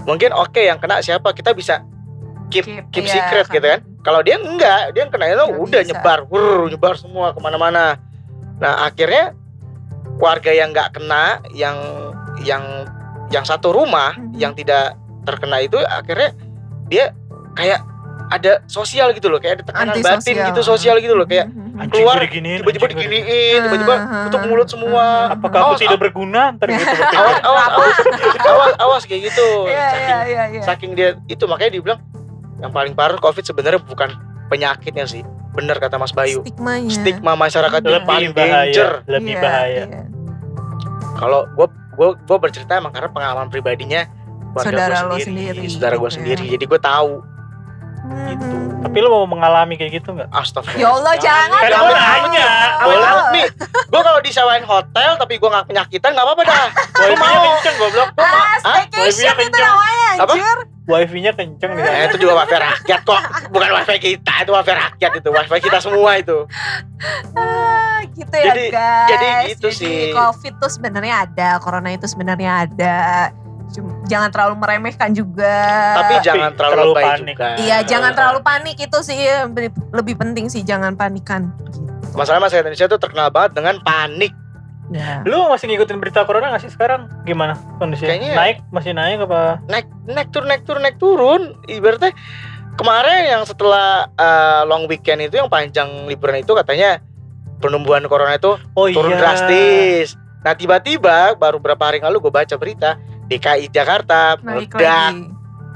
[0.04, 1.84] mungkin oke yang kena siapa kita bisa
[2.48, 3.56] keep Keep, keep iya, secret kan.
[3.56, 3.80] gitu kan.
[4.02, 5.90] Kalau dia enggak, dia yang kena itu udah bisa.
[5.90, 7.96] nyebar, wur, nyebar semua ke mana-mana.
[8.58, 9.34] Nah akhirnya
[10.18, 11.78] warga yang nggak kena, yang
[12.42, 12.64] yang
[13.30, 14.36] yang satu rumah Mhm.
[14.36, 16.34] yang tidak terkena itu akhirnya
[16.86, 17.14] dia
[17.54, 17.82] kayak
[18.28, 20.48] ada sosial gitu loh, kayak ada tekanan batin Antisosial.
[20.48, 21.60] gitu sosial gitu loh, kayak Mhm.
[21.78, 25.34] Anjing keluar, tiba-tiba diginiin, tiba-tiba Hmm, tutup mulut semua.
[25.34, 26.54] Apakah aku Awas, tidak berguna?
[26.54, 26.88] Ntar gitu.
[27.12, 27.98] awas awas awas
[28.40, 30.62] awas awas kayak gitu Iya, saking iya, iya, iya.
[30.62, 32.00] saking dia itu makanya dibilang
[32.58, 34.14] yang paling parah covid sebenarnya bukan
[34.48, 36.88] penyakitnya sih bener kata Mas Bayu Stigmanya.
[36.88, 39.84] stigma masyarakat itu lebih paling bahaya, danger lebih Iya, bahaya.
[39.84, 40.02] iya.
[41.14, 44.08] kalau gue gue gue bercerita emang karena pengalaman pribadinya
[44.54, 46.16] Saudara gue lo sendiri, sendiri, saudara gue gitu ya.
[46.18, 47.14] sendiri jadi gue tahu
[48.02, 48.44] Gitu.
[48.44, 48.82] Mhm.
[48.82, 50.26] Tapi lu mau mengalami kayak gitu nggak?
[50.28, 51.48] astagfirullah Ya Allah jangan.
[51.56, 52.50] Kan Jangan, gue nanya.
[52.82, 53.12] Boleh.
[53.32, 53.46] nih
[53.86, 56.66] gue kalau disewain hotel tapi gue nggak penyakitan nggak apa-apa dah
[56.98, 57.46] Wifi-nya mau.
[57.54, 58.10] kenceng goblok.
[58.12, 58.58] Ah, Hah?
[58.58, 59.64] staycation Wifi-nya itu kenceng.
[59.64, 60.34] namanya Apa?
[60.34, 60.58] anjir.
[60.84, 61.94] Wifi-nya kenceng di sana.
[61.94, 65.78] Eh, itu juga wifi rakyat kok bukan wifi kita itu wifi rakyat itu wifi kita
[65.80, 66.38] semua itu
[67.34, 69.08] Ah, gitu ya Jadi- guys.
[69.08, 70.10] jadi gitu sih.
[70.12, 72.98] Covid tuh sebenarnya ada, corona itu sebenarnya ada.
[73.72, 75.56] Cuma- jangan terlalu meremehkan juga.
[75.96, 77.34] tapi jangan terlalu, terlalu panik.
[77.34, 79.16] juga Iya, jangan terlalu panik itu sih
[79.90, 81.56] lebih, penting sih jangan panikan.
[82.12, 84.36] masalah masyarakat Indonesia tuh terkenal banget dengan panik
[84.92, 85.24] Ya.
[85.24, 87.08] Lu masih ngikutin berita corona gak sih sekarang?
[87.24, 88.12] Gimana kondisinya?
[88.12, 88.58] Kayaknya- Naik?
[88.68, 89.64] Masih naik apa?
[89.64, 92.12] naik naik turun naik turun naik turun ibaratnya
[92.74, 97.00] kemarin yang setelah uh, long weekend itu yang panjang liburan itu katanya
[97.60, 99.20] penumbuhan corona itu Oh turun iya.
[99.22, 103.00] drastis nah tiba-tiba baru berapa hari lalu gue baca berita
[103.32, 105.24] DKI Jakarta Naik meledak lagi.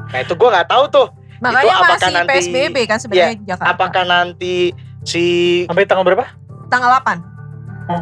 [0.06, 3.72] nah itu gue nggak tahu tuh Makanya apakah masih nanti- PSBB kan sebenarnya Jakarta.
[3.72, 4.56] apakah nanti
[5.04, 5.24] si
[5.64, 6.26] Sampai tanggal berapa?
[6.68, 7.22] Tanggal 8.
[7.88, 8.02] Oh.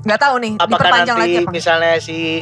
[0.00, 1.50] Nggak tahu nih, apakah nanti lagi apa?
[1.50, 2.40] misalnya si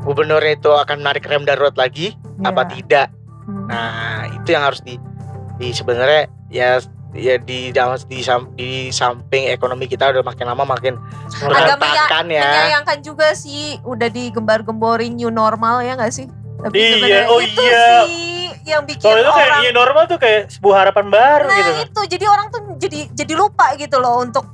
[0.00, 2.46] gubernurnya itu akan menarik rem darurat lagi enggak?
[2.48, 2.70] apa Iya.
[2.72, 3.06] tidak
[3.44, 3.66] Hmm.
[3.68, 4.98] Nah, itu yang harus di
[5.56, 6.82] di sebenarnya ya
[7.14, 8.20] ya di dalam di,
[8.58, 10.98] di samping ekonomi kita udah makin lama makin
[11.46, 12.42] Agak berantakan ya.
[12.42, 16.26] Menyayangkan juga sih udah digembar-gemborin new normal ya nggak sih?
[16.56, 17.84] Tapi Iya, sebenarnya oh itu iya.
[18.08, 21.58] sih yang bikin Soalnya itu kayak orang new normal tuh kayak sebuah harapan baru Nah
[21.60, 21.82] gitu.
[21.84, 24.44] itu jadi orang tuh jadi jadi lupa gitu loh untuk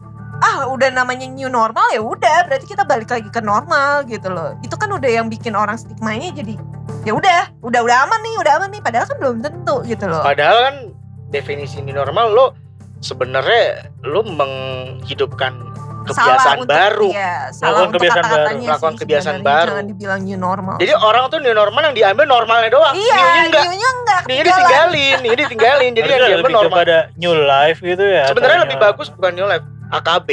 [0.43, 4.59] ah udah namanya new normal ya udah berarti kita balik lagi ke normal gitu loh.
[4.67, 6.59] Itu kan udah yang bikin orang stigmanya jadi
[7.07, 10.23] ya udah udah udah aman nih udah aman nih padahal kan belum tentu gitu loh.
[10.27, 10.77] Padahal kan
[11.33, 12.47] definisi new normal lo
[13.01, 13.65] sebenarnya
[14.05, 15.53] lo menghidupkan
[16.03, 17.09] kebiasaan untuk- baru.
[17.09, 18.35] Iya, Melakukan salah untuk kebiasaan baru.
[18.35, 19.71] kata-katanya Melakukan sih kebiasaan baru.
[19.71, 20.75] Jangan dibilang new normal.
[20.77, 22.95] Jadi orang tuh new normal yang diambil normalnya doang.
[22.95, 23.65] iya, New-nya enggak.
[23.65, 24.21] new-nya enggak.
[24.23, 24.47] Ketinggalan.
[24.51, 25.91] ditinggalin, new ditinggalin.
[25.93, 26.71] Jadi yang diambil lebih normal.
[26.75, 28.25] kepada new life gitu ya.
[28.27, 30.29] Sebenarnya lebih new- bagus bukan new life, AKB.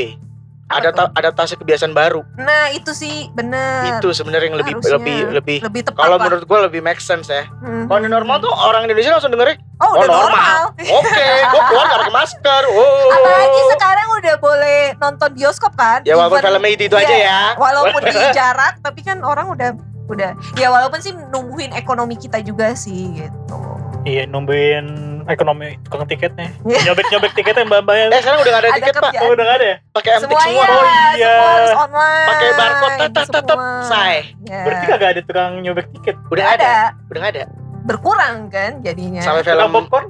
[0.70, 1.10] Ada tuh?
[1.18, 2.22] adaptasi kebiasaan baru.
[2.38, 3.98] Nah itu sih bener.
[3.98, 6.26] Itu sebenarnya yang lebih Harusnya lebih lebih lebih tepat kalau lah.
[6.30, 7.50] menurut gue lebih make sense ya.
[7.66, 7.90] Hmm.
[7.90, 10.30] Kalau new normal tuh orang Indonesia langsung dengerin oh, udah oh, normal.
[10.30, 10.62] normal.
[11.02, 12.62] Oke, gue keluar gak pakai masker.
[12.70, 13.10] Oh.
[13.18, 16.06] Apalagi sekarang udah boleh nonton bioskop kan?
[16.06, 17.42] Ya walaupun Even- filmnya itu, itu iya, aja ya.
[17.58, 19.70] Walaupun di jarak, tapi kan orang udah
[20.10, 23.58] udah ya walaupun sih numbuhin ekonomi kita juga sih gitu.
[24.06, 26.50] Iya, numbuhin ekonomi tukang tiketnya.
[26.70, 26.92] Iya.
[26.92, 29.12] Nyobek-nyobek tiketnya mbak mbak Eh sekarang udah gak ada Ada tiket pak.
[29.22, 29.76] Oh, udah gak ada ya?
[29.94, 30.66] Pakai MTik Semuanya, semua.
[30.70, 30.84] Oh,
[31.16, 31.34] iya.
[31.34, 32.28] semua harus online.
[32.30, 33.58] Pakai barcode tet tet tet tet.
[33.58, 33.90] semua.
[33.90, 34.16] Say.
[34.46, 34.62] Ya.
[34.66, 36.16] Berarti kagak ada tukang nyobek tiket.
[36.30, 36.74] Udah ada.
[37.10, 37.44] Udah gak ada.
[37.86, 39.22] Berkurang kan jadinya.
[39.24, 40.06] Sampai Tukang film popcorn?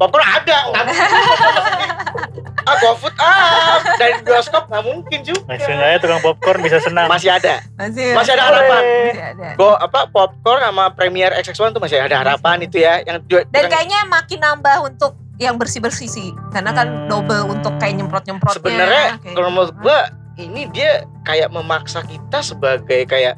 [0.00, 0.58] popcorn ada.
[2.70, 5.42] ah GoFood ah dari bioskop nggak mungkin juga.
[5.44, 7.06] Nah, seenggaknya tukang popcorn bisa senang.
[7.06, 7.58] Masih ada.
[7.74, 8.82] masih, Masih ada harapan.
[8.82, 9.48] Masih ada.
[9.54, 13.02] Go apa popcorn sama Premier XX1 tuh masih ada harapan itu ya.
[13.02, 16.30] Yang Dan yang- kayaknya makin nambah untuk yang bersih-bersih sih.
[16.48, 17.08] Karena kan Hmm.
[17.08, 18.60] double untuk kayak nyemprot-nyemprotnya.
[18.60, 19.54] sebenarnya kayak kalau gitu.
[19.56, 19.98] menurut gua
[20.36, 20.90] ini dia
[21.22, 23.34] kayak memaksa kita sebagai kayak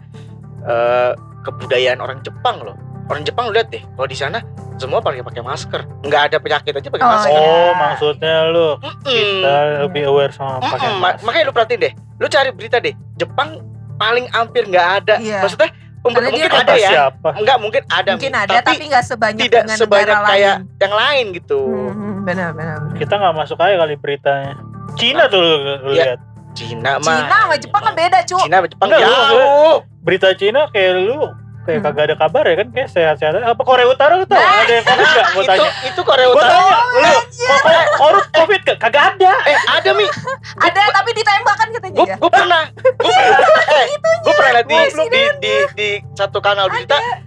[0.62, 1.12] eh,
[1.42, 2.78] kebudayaan orang Jepang loh.
[3.04, 4.38] Orang Jepang lu lihat deh, kalau di sana
[4.74, 7.30] semua pakai pakai masker, nggak ada penyakit aja pakai Oh, masker.
[7.30, 7.42] iya.
[7.42, 9.02] Oh, maksudnya lu Mm-mm.
[9.04, 10.96] kita lebih aware sama pakai Mm-mm.
[10.96, 11.22] Ma- masker.
[11.22, 13.48] makanya lu perhatiin deh, lu cari berita deh, Jepang
[13.94, 15.14] paling hampir nggak ada.
[15.16, 15.40] Iya.
[15.40, 15.70] Maksudnya
[16.02, 17.28] Karena mungkin dia ada ya, siapa?
[17.32, 20.80] enggak mungkin ada, mungkin ada tapi nggak sebanyak tidak dengan sebanyak negara kayak lain.
[20.80, 21.60] yang lain gitu.
[21.62, 22.76] Hmm, benar benar.
[22.82, 22.98] benar.
[22.98, 24.52] Kita nggak masuk aja kali beritanya.
[24.92, 26.04] Cina tuh lu, lu Iya.
[26.08, 26.18] lihat.
[26.52, 27.06] Cina mah.
[27.16, 28.34] Cina sama Jepang kan beda cu.
[28.36, 29.76] Cina sama Jepang Enggak, lu jauh.
[30.02, 31.18] Berita Cina kayak lu
[31.62, 31.86] kayak Hmm.
[31.86, 34.60] kagak ada kabar ya kan kayak sehat-sehat apa Korea Utara lu tau Nah.
[34.60, 35.26] ada yang covid nggak?
[35.28, 35.70] Gue itu tanya.
[35.84, 36.50] itu Korea gue Utara.
[36.52, 37.24] tanya lu kok
[37.62, 38.76] kok korut covid gak?
[38.78, 39.32] kagak ada.
[39.44, 40.06] Eh ada mi.
[40.66, 41.96] Ada tapi ditembak kan katanya.
[41.96, 42.16] Gue ya.
[42.16, 43.86] gue pernah gue pernah eh,
[44.20, 47.21] gue pernah lihat di, di, di di satu kanal berita ada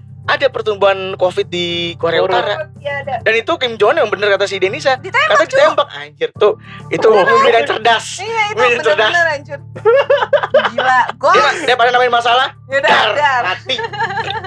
[0.46, 2.38] pertumbuhan covid di Korea Korea.
[2.38, 3.16] Utara Iya ada.
[3.22, 6.54] dan itu Kim Jong Un yang bener kata si Denisa Ditembak kata ditembak anjir tuh
[6.88, 7.24] itu Oh.
[7.24, 9.10] pemimpin yang cerdas Iya itu Wih, cerdas.
[9.10, 9.60] bener-bener anjir.
[10.72, 11.00] Gila.
[11.16, 13.42] Gue dia, dia pada namain masalah Yaudah, dar dar.
[13.46, 13.76] mati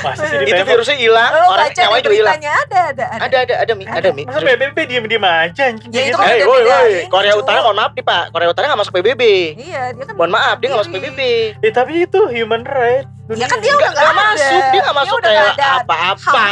[0.00, 2.52] masih sih itu virusnya hilang Lo orang di juga hilang ada,
[2.90, 3.04] ada, ada.
[3.20, 6.44] ada ada ada mi ada mi masa PBB diem-diem aja anjing Ya, itu kan Eh,
[6.44, 7.32] woi, woi, Korea.
[7.34, 9.22] Utara mohon maaf nih Pak, Korea Utara nggak masuk PBB.
[9.56, 10.92] Iya, dia kan Mohon maaf, dia nggak masuk.
[10.94, 11.20] PBB.
[11.58, 14.30] Eh, tapi itu human right Ya kan dia udah Nggak nggak nggak ada.
[14.34, 16.42] masuk, dia nggak masuk kayak apa-apa,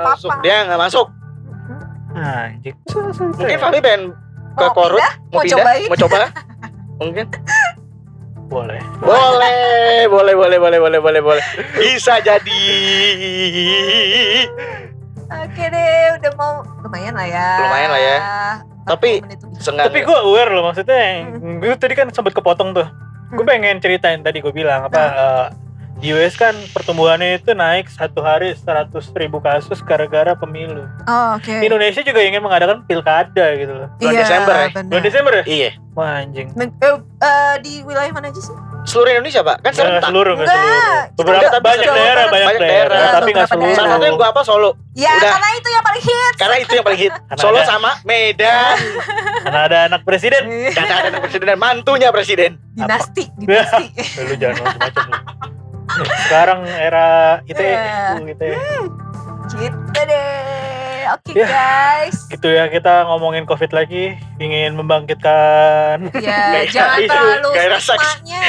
[0.00, 1.06] masuk, dia nggak masuk.
[2.10, 2.76] anjing
[3.36, 4.02] Mungkin Fahmi pengen
[4.50, 5.14] ke Mau Korut, pindah?
[5.30, 5.86] mau cobain?
[5.86, 6.16] mau coba?
[7.00, 7.26] Mungkin.
[8.50, 11.44] Boleh Boleh, boleh, boleh, boleh, boleh, boleh, boleh.
[11.72, 12.62] Bisa jadi.
[15.30, 17.48] Oke deh, udah mau lumayan lah ya.
[17.62, 18.16] Lumayan lah ya.
[18.82, 19.22] 40 Tapi-
[19.78, 21.22] tapi gue aware loh maksudnya
[21.60, 22.88] gue tadi kan sempat kepotong tuh
[23.30, 23.46] gue Hmm.
[23.46, 25.44] pengen ceritain tadi gue bilang apa eh,
[26.00, 31.52] di US kan pertumbuhannya itu naik satu hari 100 ribu kasus gara-gara pemilu Oh, oke.
[31.60, 34.66] Indonesia juga ingin mengadakan pilkada gitu loh Bulan Desember ya?
[34.70, 34.88] benar.
[34.88, 35.44] bulan Desember ya?
[35.44, 35.70] Iya.
[35.90, 38.56] wah anjing Men- eh, eh, di wilayah mana aja sih?
[38.80, 39.60] Seluruh Indonesia, Pak.
[39.60, 40.08] Kan serentak.
[40.08, 43.44] seluruh nggak Enggak, seluruh beberapa Enggak, tapi banyak daerah banyak Banyak daerah, daerah, tapi nggak
[43.44, 44.70] beberapa seluruh Salah satu yang gua apa Solo.
[44.90, 45.30] Ya, Udah.
[45.30, 46.36] karena itu yang paling hits.
[46.40, 47.12] Karena itu yang paling hit.
[47.28, 48.76] Karena Solo ada- sama Medan.
[49.40, 52.50] karena ada anak presiden Karena ada presiden dan mantunya presiden.
[52.72, 53.84] dinasti, dinasti.
[53.92, 55.04] Eh, lu jangan macam-macam
[56.26, 58.16] sekarang era ITE Iya.
[58.16, 58.54] uh, ITE.
[59.50, 60.59] gitu deh.
[61.10, 61.46] Oke Ya.
[61.46, 62.16] guys.
[62.28, 67.96] gitu ya kita ngomongin covid lagi ingin membangkitkan Ya, Kayak jangan isu, terlalu kayak rasa-
[67.96, 68.40] stigmanya.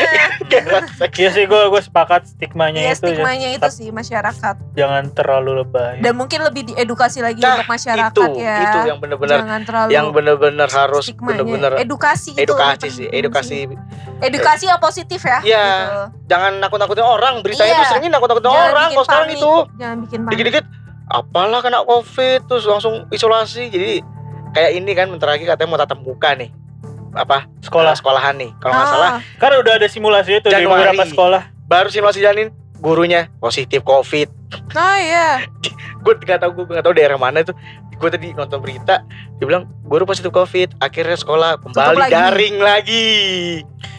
[1.18, 2.98] Iya sih gue gue sepakat stigmanya Iya, itu ya.
[3.14, 4.56] stigmanya itu sih masyarakat.
[4.74, 6.00] jangan terlalu lebay.
[6.00, 8.58] Dan mungkin lebih diedukasi lagi Nah, untuk masyarakat itu, ya.
[8.64, 13.58] itu yang benar-benar Jangan terlalu yang benar-benar harus benar-benar edukasi itu edukasi sih, edukasi.
[14.20, 15.66] edukasi yang positif ya Iya.
[15.68, 16.02] gitu.
[16.28, 17.34] Jangan nakut-nakutin orang.
[17.42, 17.80] Beritanya Iya.
[17.80, 19.52] tuh seringnya nakut-nakutin orang kalau sekarang itu.
[19.76, 20.66] jangan bikin panik Dikit-dikit
[21.14, 23.68] apalah kena Covid terus langsung isolasi.
[23.68, 24.00] Jadi
[24.50, 26.50] kayak ini kan bentar lagi katanya mau tatap muka nih.
[27.12, 27.44] Apa?
[27.62, 28.52] sekolah sekolahan nih.
[28.58, 30.88] Kalau nggak Ah, salah kan udah ada simulasi itu di Januari.
[30.88, 31.42] beberapa sekolah.
[31.64, 34.28] baru simulasi jalanin gurunya positif Covid.
[34.70, 35.40] oh iya
[36.04, 37.56] gue nggak tahu gue nggak tahu daerah mana itu
[37.94, 39.06] gue tadi nonton berita
[39.38, 42.12] dia bilang guru positif covid akhirnya sekolah kembali lagi.
[42.12, 43.08] daring lagi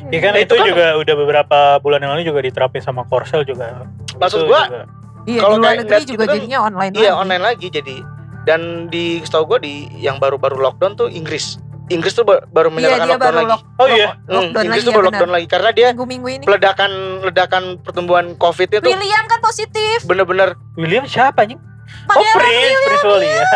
[0.02, 3.06] Ya kan Nah, itu, itu kan- juga udah beberapa bulan yang lalu juga diterapin sama
[3.06, 3.86] Korsel juga.
[4.18, 4.84] Maksud juga.
[5.24, 7.20] Iya Kalau di luar kayak negeri juga gitu kan, jadinya online iya lagi.
[7.20, 7.96] online lagi jadi
[8.42, 11.56] dan di setahu gue di yang baru-baru lockdown tuh Inggris
[11.88, 14.08] Inggris tuh ba- baru iya menyatakan dia lockdown baru lagi lock, Oh iya.
[14.08, 15.12] Hmm, lockdown Inggris lagi tuh ya baru benar.
[15.12, 16.90] lockdown lagi karena dia minggu-minggu ini ledakan
[17.22, 21.60] ledakan pertumbuhan covidnya tuh William kan positif bener-bener William siapa anjing?
[22.04, 23.46] Oh Prince, Prince William.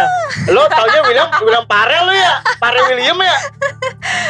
[0.48, 3.36] lo taunya William William Parel lo ya Parel William ya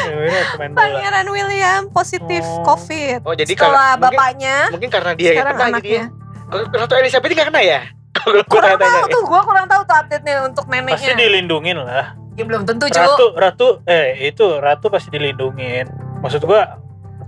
[0.07, 0.72] Ya, bola.
[0.72, 2.62] Pangeran William positif Oh.
[2.64, 6.05] covid oh jadi setelah kalau mungkin, bapaknya mungkin karena dia sekarang kena jadi anaknya ya
[6.49, 7.81] tuh Elizabeth nggak kena ya
[8.27, 12.17] gue kurang tahu tuh gue kurang tahu tuh update nya untuk Pasti neneknya dilindungin lah.
[12.33, 15.89] ya belum tentu cu Ratu, Ratu, eh itu Ratu pasti dilindungin.
[16.21, 16.77] Maksud gua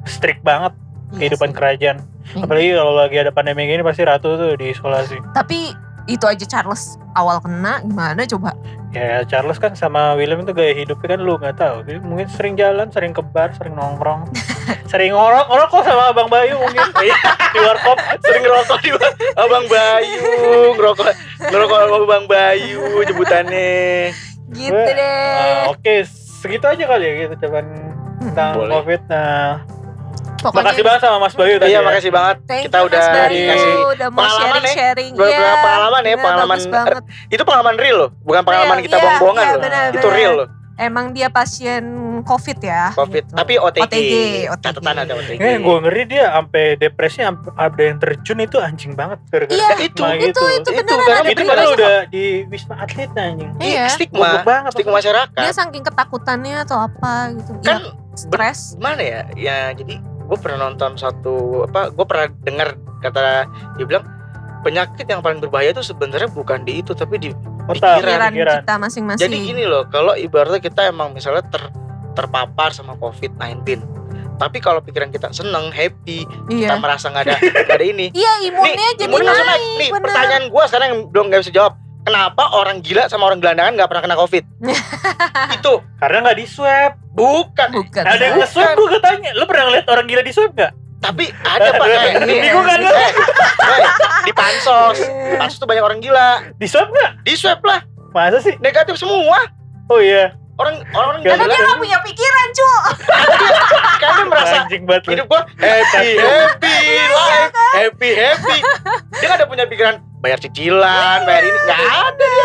[0.05, 0.77] strict banget
[1.09, 1.57] Iya kehidupan sih.
[1.57, 1.97] kerajaan.
[2.27, 2.45] Iya.
[2.45, 5.17] Apalagi kalau lagi ada pandemi gini pasti Ratu tuh diisolasi.
[5.33, 5.73] tapi
[6.09, 8.57] itu aja Charles awal kena gimana coba
[8.89, 11.85] Ya Charles kan sama William itu gaya hidupnya kan lu nggak tahu.
[11.85, 14.33] Jadi mungkin sering jalan, sering ke bar, sering nongkrong,
[14.91, 16.89] sering ngorok, ngerokok sama Abang Bayu mungkin
[17.53, 18.01] di warkop.
[18.25, 20.25] sering ngerokok di bang Abang Bayu
[20.73, 21.09] ngerokok
[21.53, 23.77] ngerokok sama Abang Bayu jembutannya
[24.57, 26.09] gitu deh Ah, Oke,
[26.41, 27.65] segitu aja kali ya gitu cuman
[28.25, 28.73] tentang Boleh.
[28.73, 29.01] COVID.
[29.05, 29.69] Nah,
[30.39, 31.69] Pokoknya makasih banget sama Mas Bayu tadi.
[31.69, 31.81] iya ya.
[31.83, 34.55] makasih banget thank kita you, udah Mas Bayu, dikasih udah mau pengalaman ya.
[34.71, 37.03] sharing-sharing Beberapa Iya, pengalaman ya, bener, pengalaman banget.
[37.29, 40.35] itu pengalaman real loh bukan pengalaman Real, kita iya, bohong-bohongan iya, loh benar, itu real
[40.37, 41.83] loh emang dia pasien
[42.23, 43.35] covid ya covid gitu.
[43.35, 44.13] tapi OTG, OTG,
[44.57, 48.95] catatan ada OTG Eh, gue ngeri dia sampai depresi sampai ada yang terjun itu anjing
[48.95, 49.19] banget
[49.49, 50.43] Iya, stigma itu, gitu.
[50.55, 51.75] itu Itu beneran karena ada Itu berita padahal beritanya.
[51.75, 53.51] udah di Wisma Atlet anjing.
[53.59, 54.71] iya stigma Goblok banget.
[54.71, 57.77] stigma masyarakat dia saking ketakutannya atau apa gitu kan ya,
[58.15, 59.99] stres gimana ya ya jadi
[60.29, 62.69] gue pernah nonton satu apa gue pernah dengar
[63.01, 63.49] kata
[63.81, 64.05] dia bilang
[64.61, 67.31] penyakit yang paling berbahaya itu sebenarnya bukan di itu tapi di
[67.69, 71.69] Otak, Pikiran, pikiran kita masing-masing Jadi gini loh, kalau ibaratnya kita emang misalnya ter,
[72.17, 73.85] terpapar sama COVID-19,
[74.41, 78.07] tapi kalau pikiran kita seneng, happy, iya kita merasa nggak ada nggak ada ini.
[78.25, 79.69] iya imunnya nih, jadi imunnya langsung naik, naik.
[79.77, 80.05] Nih, bener.
[80.09, 81.73] pertanyaan gue sekarang yang belum nggak bisa jawab.
[82.09, 84.45] Kenapa orang gila sama orang gelandangan nggak pernah kena COVID?
[85.61, 86.93] itu Karena nggak di swab.
[87.13, 87.69] bukan.
[87.71, 89.31] bukan Ada yang nge-swab gue katanya.
[89.37, 90.73] Lu pernah ngeliat orang gila di swab nggak?
[90.99, 92.21] Tapi ada pak kayak Iya.
[92.25, 92.35] ini.
[92.41, 92.89] Bingung kan lu?
[92.89, 93.81] Eh, eh,
[94.25, 94.99] di pansos.
[95.37, 96.49] Pansos tuh banyak orang gila.
[96.57, 97.11] Di swab nggak?
[97.23, 98.57] Di swab lah Masa sih?
[98.59, 99.45] negatif semua.
[99.87, 100.33] Oh iya.
[100.57, 101.55] Orang orang Gak Karena gila.
[101.55, 102.69] dia gak punya pikiran, cu.
[104.01, 104.57] Kan dia merasa
[105.07, 106.75] hidup gua happy happy
[107.07, 108.57] life happy happy.
[109.13, 112.37] Dia gak ada punya pikiran bayar cicilan, bayar ini nggak ada.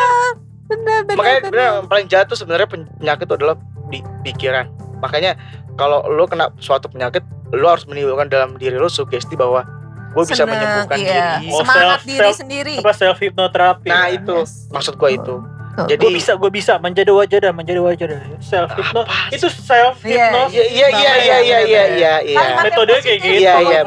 [0.63, 1.51] Bener, bener, Makanya bener.
[1.51, 3.55] bener, yang paling jatuh sebenarnya penyakit itu adalah
[3.87, 4.65] di pikiran.
[4.99, 5.35] Makanya
[5.73, 7.21] kalau lo kena suatu penyakit,
[7.51, 9.65] lo harus menimbulkan dalam diri lo sugesti bahwa
[10.09, 11.37] gue bisa Seneng, menyembuhkan iya.
[11.37, 11.49] diri.
[11.49, 12.75] Oh, Semangat self- diri self- sendiri.
[12.77, 13.89] Apa self hypnoterapi?
[13.89, 14.15] Nah ya?
[14.15, 14.69] itu Yes.
[14.69, 15.35] maksud gue itu.
[15.73, 15.89] Tuh.
[15.89, 19.01] Jadi gue bisa gue bisa menjadi wajah dah menjadi wajah dah self hypno
[19.31, 22.37] itu self Iya, hypnosis Iya iya iya iya iya iya iya iya.
[22.37, 23.33] Kalimat Metodenya kayak gitu.
[23.35, 23.79] Iya, iya,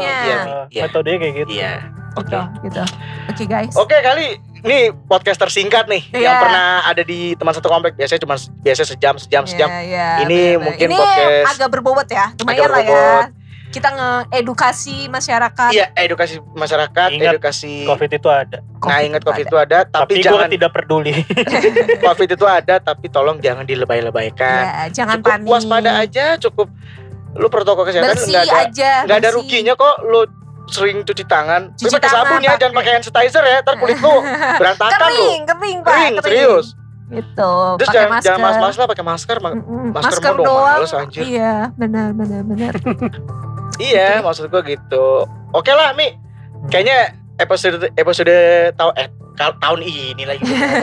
[0.67, 0.83] iya.
[0.83, 1.73] Metodenya kayak gitu Iya.
[2.17, 2.33] Oke.
[2.33, 2.83] Gitu, gitu.
[3.29, 3.75] Oke guys.
[3.77, 4.27] Oke kali
[4.65, 6.21] ini podcast tersingkat nih Iya.
[6.23, 9.69] yang pernah ada di teman satu komplek biasanya cuma biasanya sejam sejam sejam.
[9.69, 10.65] Iya, iya, Ini bener-bener.
[10.65, 13.09] mungkin Ini podcast- agak berbobot ya, lumayan lah ya.
[13.67, 15.71] Kita ngeedukasi masyarakat.
[15.71, 17.85] Iya edukasi masyarakat, Ingat, edukasi.
[17.85, 21.13] covid itu ada Nah ingat covid itu ada, tapi, tapi, gue jangan tidak peduli
[22.07, 24.63] covid itu ada, tapi tolong jangan dilebay-lebaykan.
[24.65, 25.51] Ya, jangan cukup panik.
[25.51, 26.73] waspada aja, cukup
[27.37, 30.25] lu protokol kesehatan nggak ada nggak ada ruginya kok lu
[30.69, 31.71] sering cuci tangan.
[31.73, 34.15] Cuci Tapi pakai sabun ya, jangan pakai- hand sanitizer ya, ntar kulit lu
[34.61, 35.25] berantakan lu.
[35.25, 35.93] Kering, kering, Pak.
[35.93, 36.67] Kering, serius.
[37.07, 37.53] Gitu.
[37.79, 38.27] Terus pakai jangan masker.
[38.27, 39.37] jangan mas-mas lah pakai masker.
[39.39, 40.77] Ma- masker masker dong, doang.
[40.77, 41.23] males, anjir.
[41.23, 42.75] Iya, benar benar benar.
[43.77, 45.27] Iya, maksud gua gitu.
[45.53, 46.17] Oke lah, Mi.
[46.67, 48.33] Kayaknya episode episode
[48.73, 50.41] tahun eh tahun ini lagi.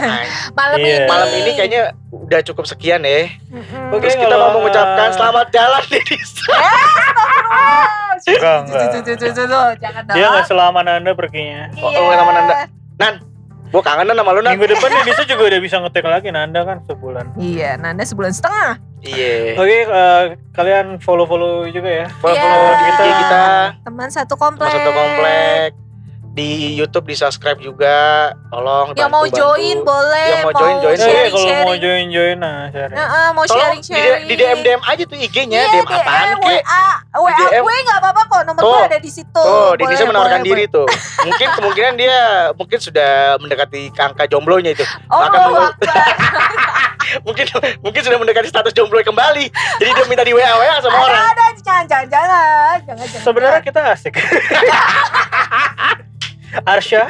[0.60, 0.86] Malam Iya.
[0.96, 1.08] ini.
[1.10, 3.34] Malam ini kayaknya udah cukup sekian ya.
[3.50, 3.90] Mm-mm.
[3.90, 6.04] Oke, Terus kita mau mengucapkan selamat jalan nih.
[8.30, 8.80] Enggak, enggak.
[8.82, 10.16] Tuh, tuh, tuh, tuh, tuh, Jangan dong.
[10.16, 12.00] dia nggak selama nanda perginya Oh, Iya.
[12.00, 12.56] oh, sama Nanda.
[13.68, 14.54] Gua kangen sama lu, Nan.
[14.54, 18.78] minggu depan Indonesia juga udah bisa ngetek lagi nanda kan sebulan Iya, Nanda sebulan setengah.
[19.02, 19.58] Iya.
[19.58, 23.44] oke eh, kalian follow follow juga ya Follow-follow di kita, kita
[23.84, 24.64] Teman satu komplek.
[24.64, 25.70] Mas satu komplek.
[26.34, 28.30] Di YouTube di subscribe juga.
[28.50, 29.86] Tolong Yang mau join bantu.
[29.86, 30.28] boleh.
[30.28, 30.96] Yang mau join, join.
[30.96, 31.78] Nah, iya, sharing, kalau mau sharing.
[31.80, 34.26] join join nah sharing Heeh, mau Tolong sharing di, sharing.
[34.26, 36.64] di DM DM aja tuh IG-nya, Iya, DM apaan DM, kek.
[36.66, 37.62] WA, WA DM.
[37.62, 38.42] gue nggak apa-apa kok.
[38.44, 38.74] Nomor Tuh.
[38.74, 39.30] gue ada di situ.
[39.32, 40.88] Tuh, di Boleh, Indonesia menawarkan boleh, diri tuh.
[41.24, 42.18] Mungkin kemungkinan dia
[42.52, 44.82] mungkin sudah mendekati angka jomblonya itu.
[45.08, 45.78] Oh, Bahkan.
[47.22, 47.46] Mungkin
[47.80, 49.46] mungkin sudah mendekati status jomblo kembali.
[49.78, 51.24] Jadi dia minta di WA WA sama ada, orang.
[51.30, 53.22] ada, jangan, jangan, jangan, jangan, jangan.
[53.22, 54.14] sebenarnya kita asik
[56.64, 57.04] Arsya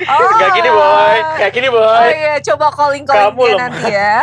[0.00, 0.30] oh.
[0.34, 2.08] Gak gini boy, gak gini Oh boy.
[2.08, 3.60] iya, coba calling calling Kamu dia lemah.
[3.60, 4.16] nanti ya.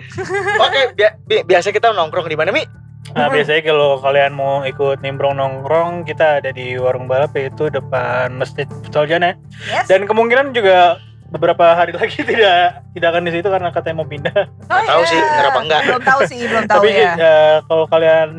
[0.64, 2.62] Oke, bi- bi- biasa kita nongkrong di mana Mi?
[3.08, 8.28] Nah biasanya kalau kalian mau ikut nimbrong nongkrong kita ada di warung balap yaitu depan
[8.34, 9.88] masjid Putrajana Yes.
[9.88, 14.36] dan kemungkinan juga beberapa hari lagi tidak tidak akan di situ karena katanya mau pindah.
[14.68, 15.08] Oh, tahu iya.
[15.08, 15.80] sih, bener apa enggak.
[15.82, 17.12] Belum tahu sih, belum tahu Tapi ya.
[17.16, 18.30] eh, kalau kalian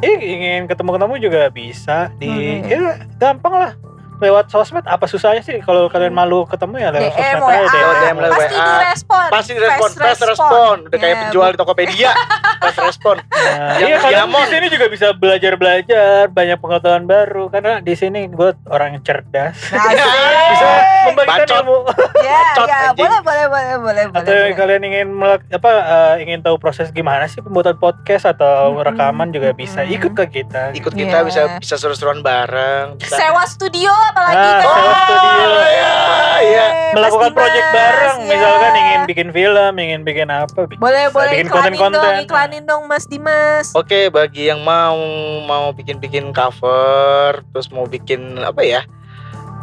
[0.00, 2.28] eh, ingin ketemu-ketemu juga bisa di
[2.58, 2.66] Hmm.
[2.66, 2.80] ya
[3.16, 3.72] gampang lah
[4.16, 7.76] lewat sosmed apa susahnya sih kalau kalian malu ketemu ya lewat DM, sosmed WA, aja
[7.76, 8.64] Lewat DM, lewat pasti WA.
[8.64, 9.26] direspon.
[9.28, 10.76] Pasti respon, Fast fast respon.
[10.84, 12.10] Udah kayak Ya, penjual di Tokopedia.
[12.56, 13.16] Fast respon.
[13.20, 17.94] Nah, Yang iya kalian di sini juga bisa belajar belajar banyak pengetahuan baru karena di
[17.94, 19.98] sini gue orang yang cerdas Asik.
[20.52, 20.68] bisa
[21.04, 21.58] membagikan Bacot.
[21.58, 21.76] ilmu
[22.16, 23.04] Ya, Bacot, ya, anjing.
[23.04, 24.16] boleh, boleh, boleh, boleh, boleh.
[24.16, 24.54] atau boleh.
[24.54, 28.86] kalian ingin melak- apa eh, ingin tahu proses gimana sih pembuatan podcast atau Mm-mm.
[28.86, 29.94] rekaman juga bisa Mm-mm.
[29.94, 31.00] ikut ke kita Ikut Iya.
[31.04, 32.96] kita bisa bisa seru-seruan bareng.
[32.96, 33.14] Bisa.
[33.14, 34.66] Sewa studio apalagi Ah, kan.
[34.66, 35.48] sewa studio.
[35.64, 35.94] Iya,
[36.40, 36.66] iya.
[36.94, 38.28] melakukan Mas project Dimas, bareng ya.
[38.28, 40.78] misalkan ingin bikin film ingin bikin apa bisa.
[40.78, 44.94] boleh boleh bikin iklanin dong konten-konten iklanin dong Mas Dimas Oke, bagi yang mau
[45.42, 48.82] mau bikin-bikin cover, terus mau bikin apa ya?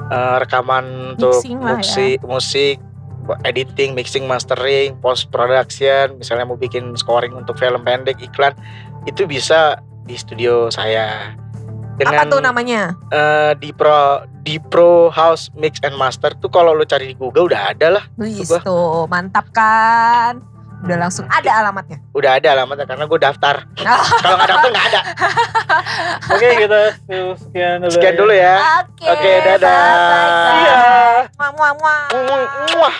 [0.08, 1.80] eh, rekaman untuk lah ya.
[1.80, 2.78] musik, musik,
[3.44, 8.52] editing, mixing, mastering, post production, misalnya mau bikin scoring untuk film pendek, iklan,
[9.06, 11.32] itu bisa di studio saya.
[12.02, 16.82] Apa tuh namanya eh, di Pro di Pro House Mix and Master tuh kalau lu
[16.82, 18.58] cari di Google udah ada lah, Coba.
[18.62, 20.42] tuh mantap kan
[20.82, 23.56] udah langsung ada alamatnya udah ada alamatnya karena gue daftar.
[24.24, 25.02] kalau nggak daftar nggak ada.
[26.34, 26.80] oke kita
[27.38, 28.56] sekian dulu Sekian dulu ya.
[28.82, 29.62] oke Oke, dadah.
[29.62, 30.58] bye-bye, guys.
[30.58, 30.76] Iya.
[31.38, 32.02] Muah, muah, muah.
[32.74, 32.96] Muah.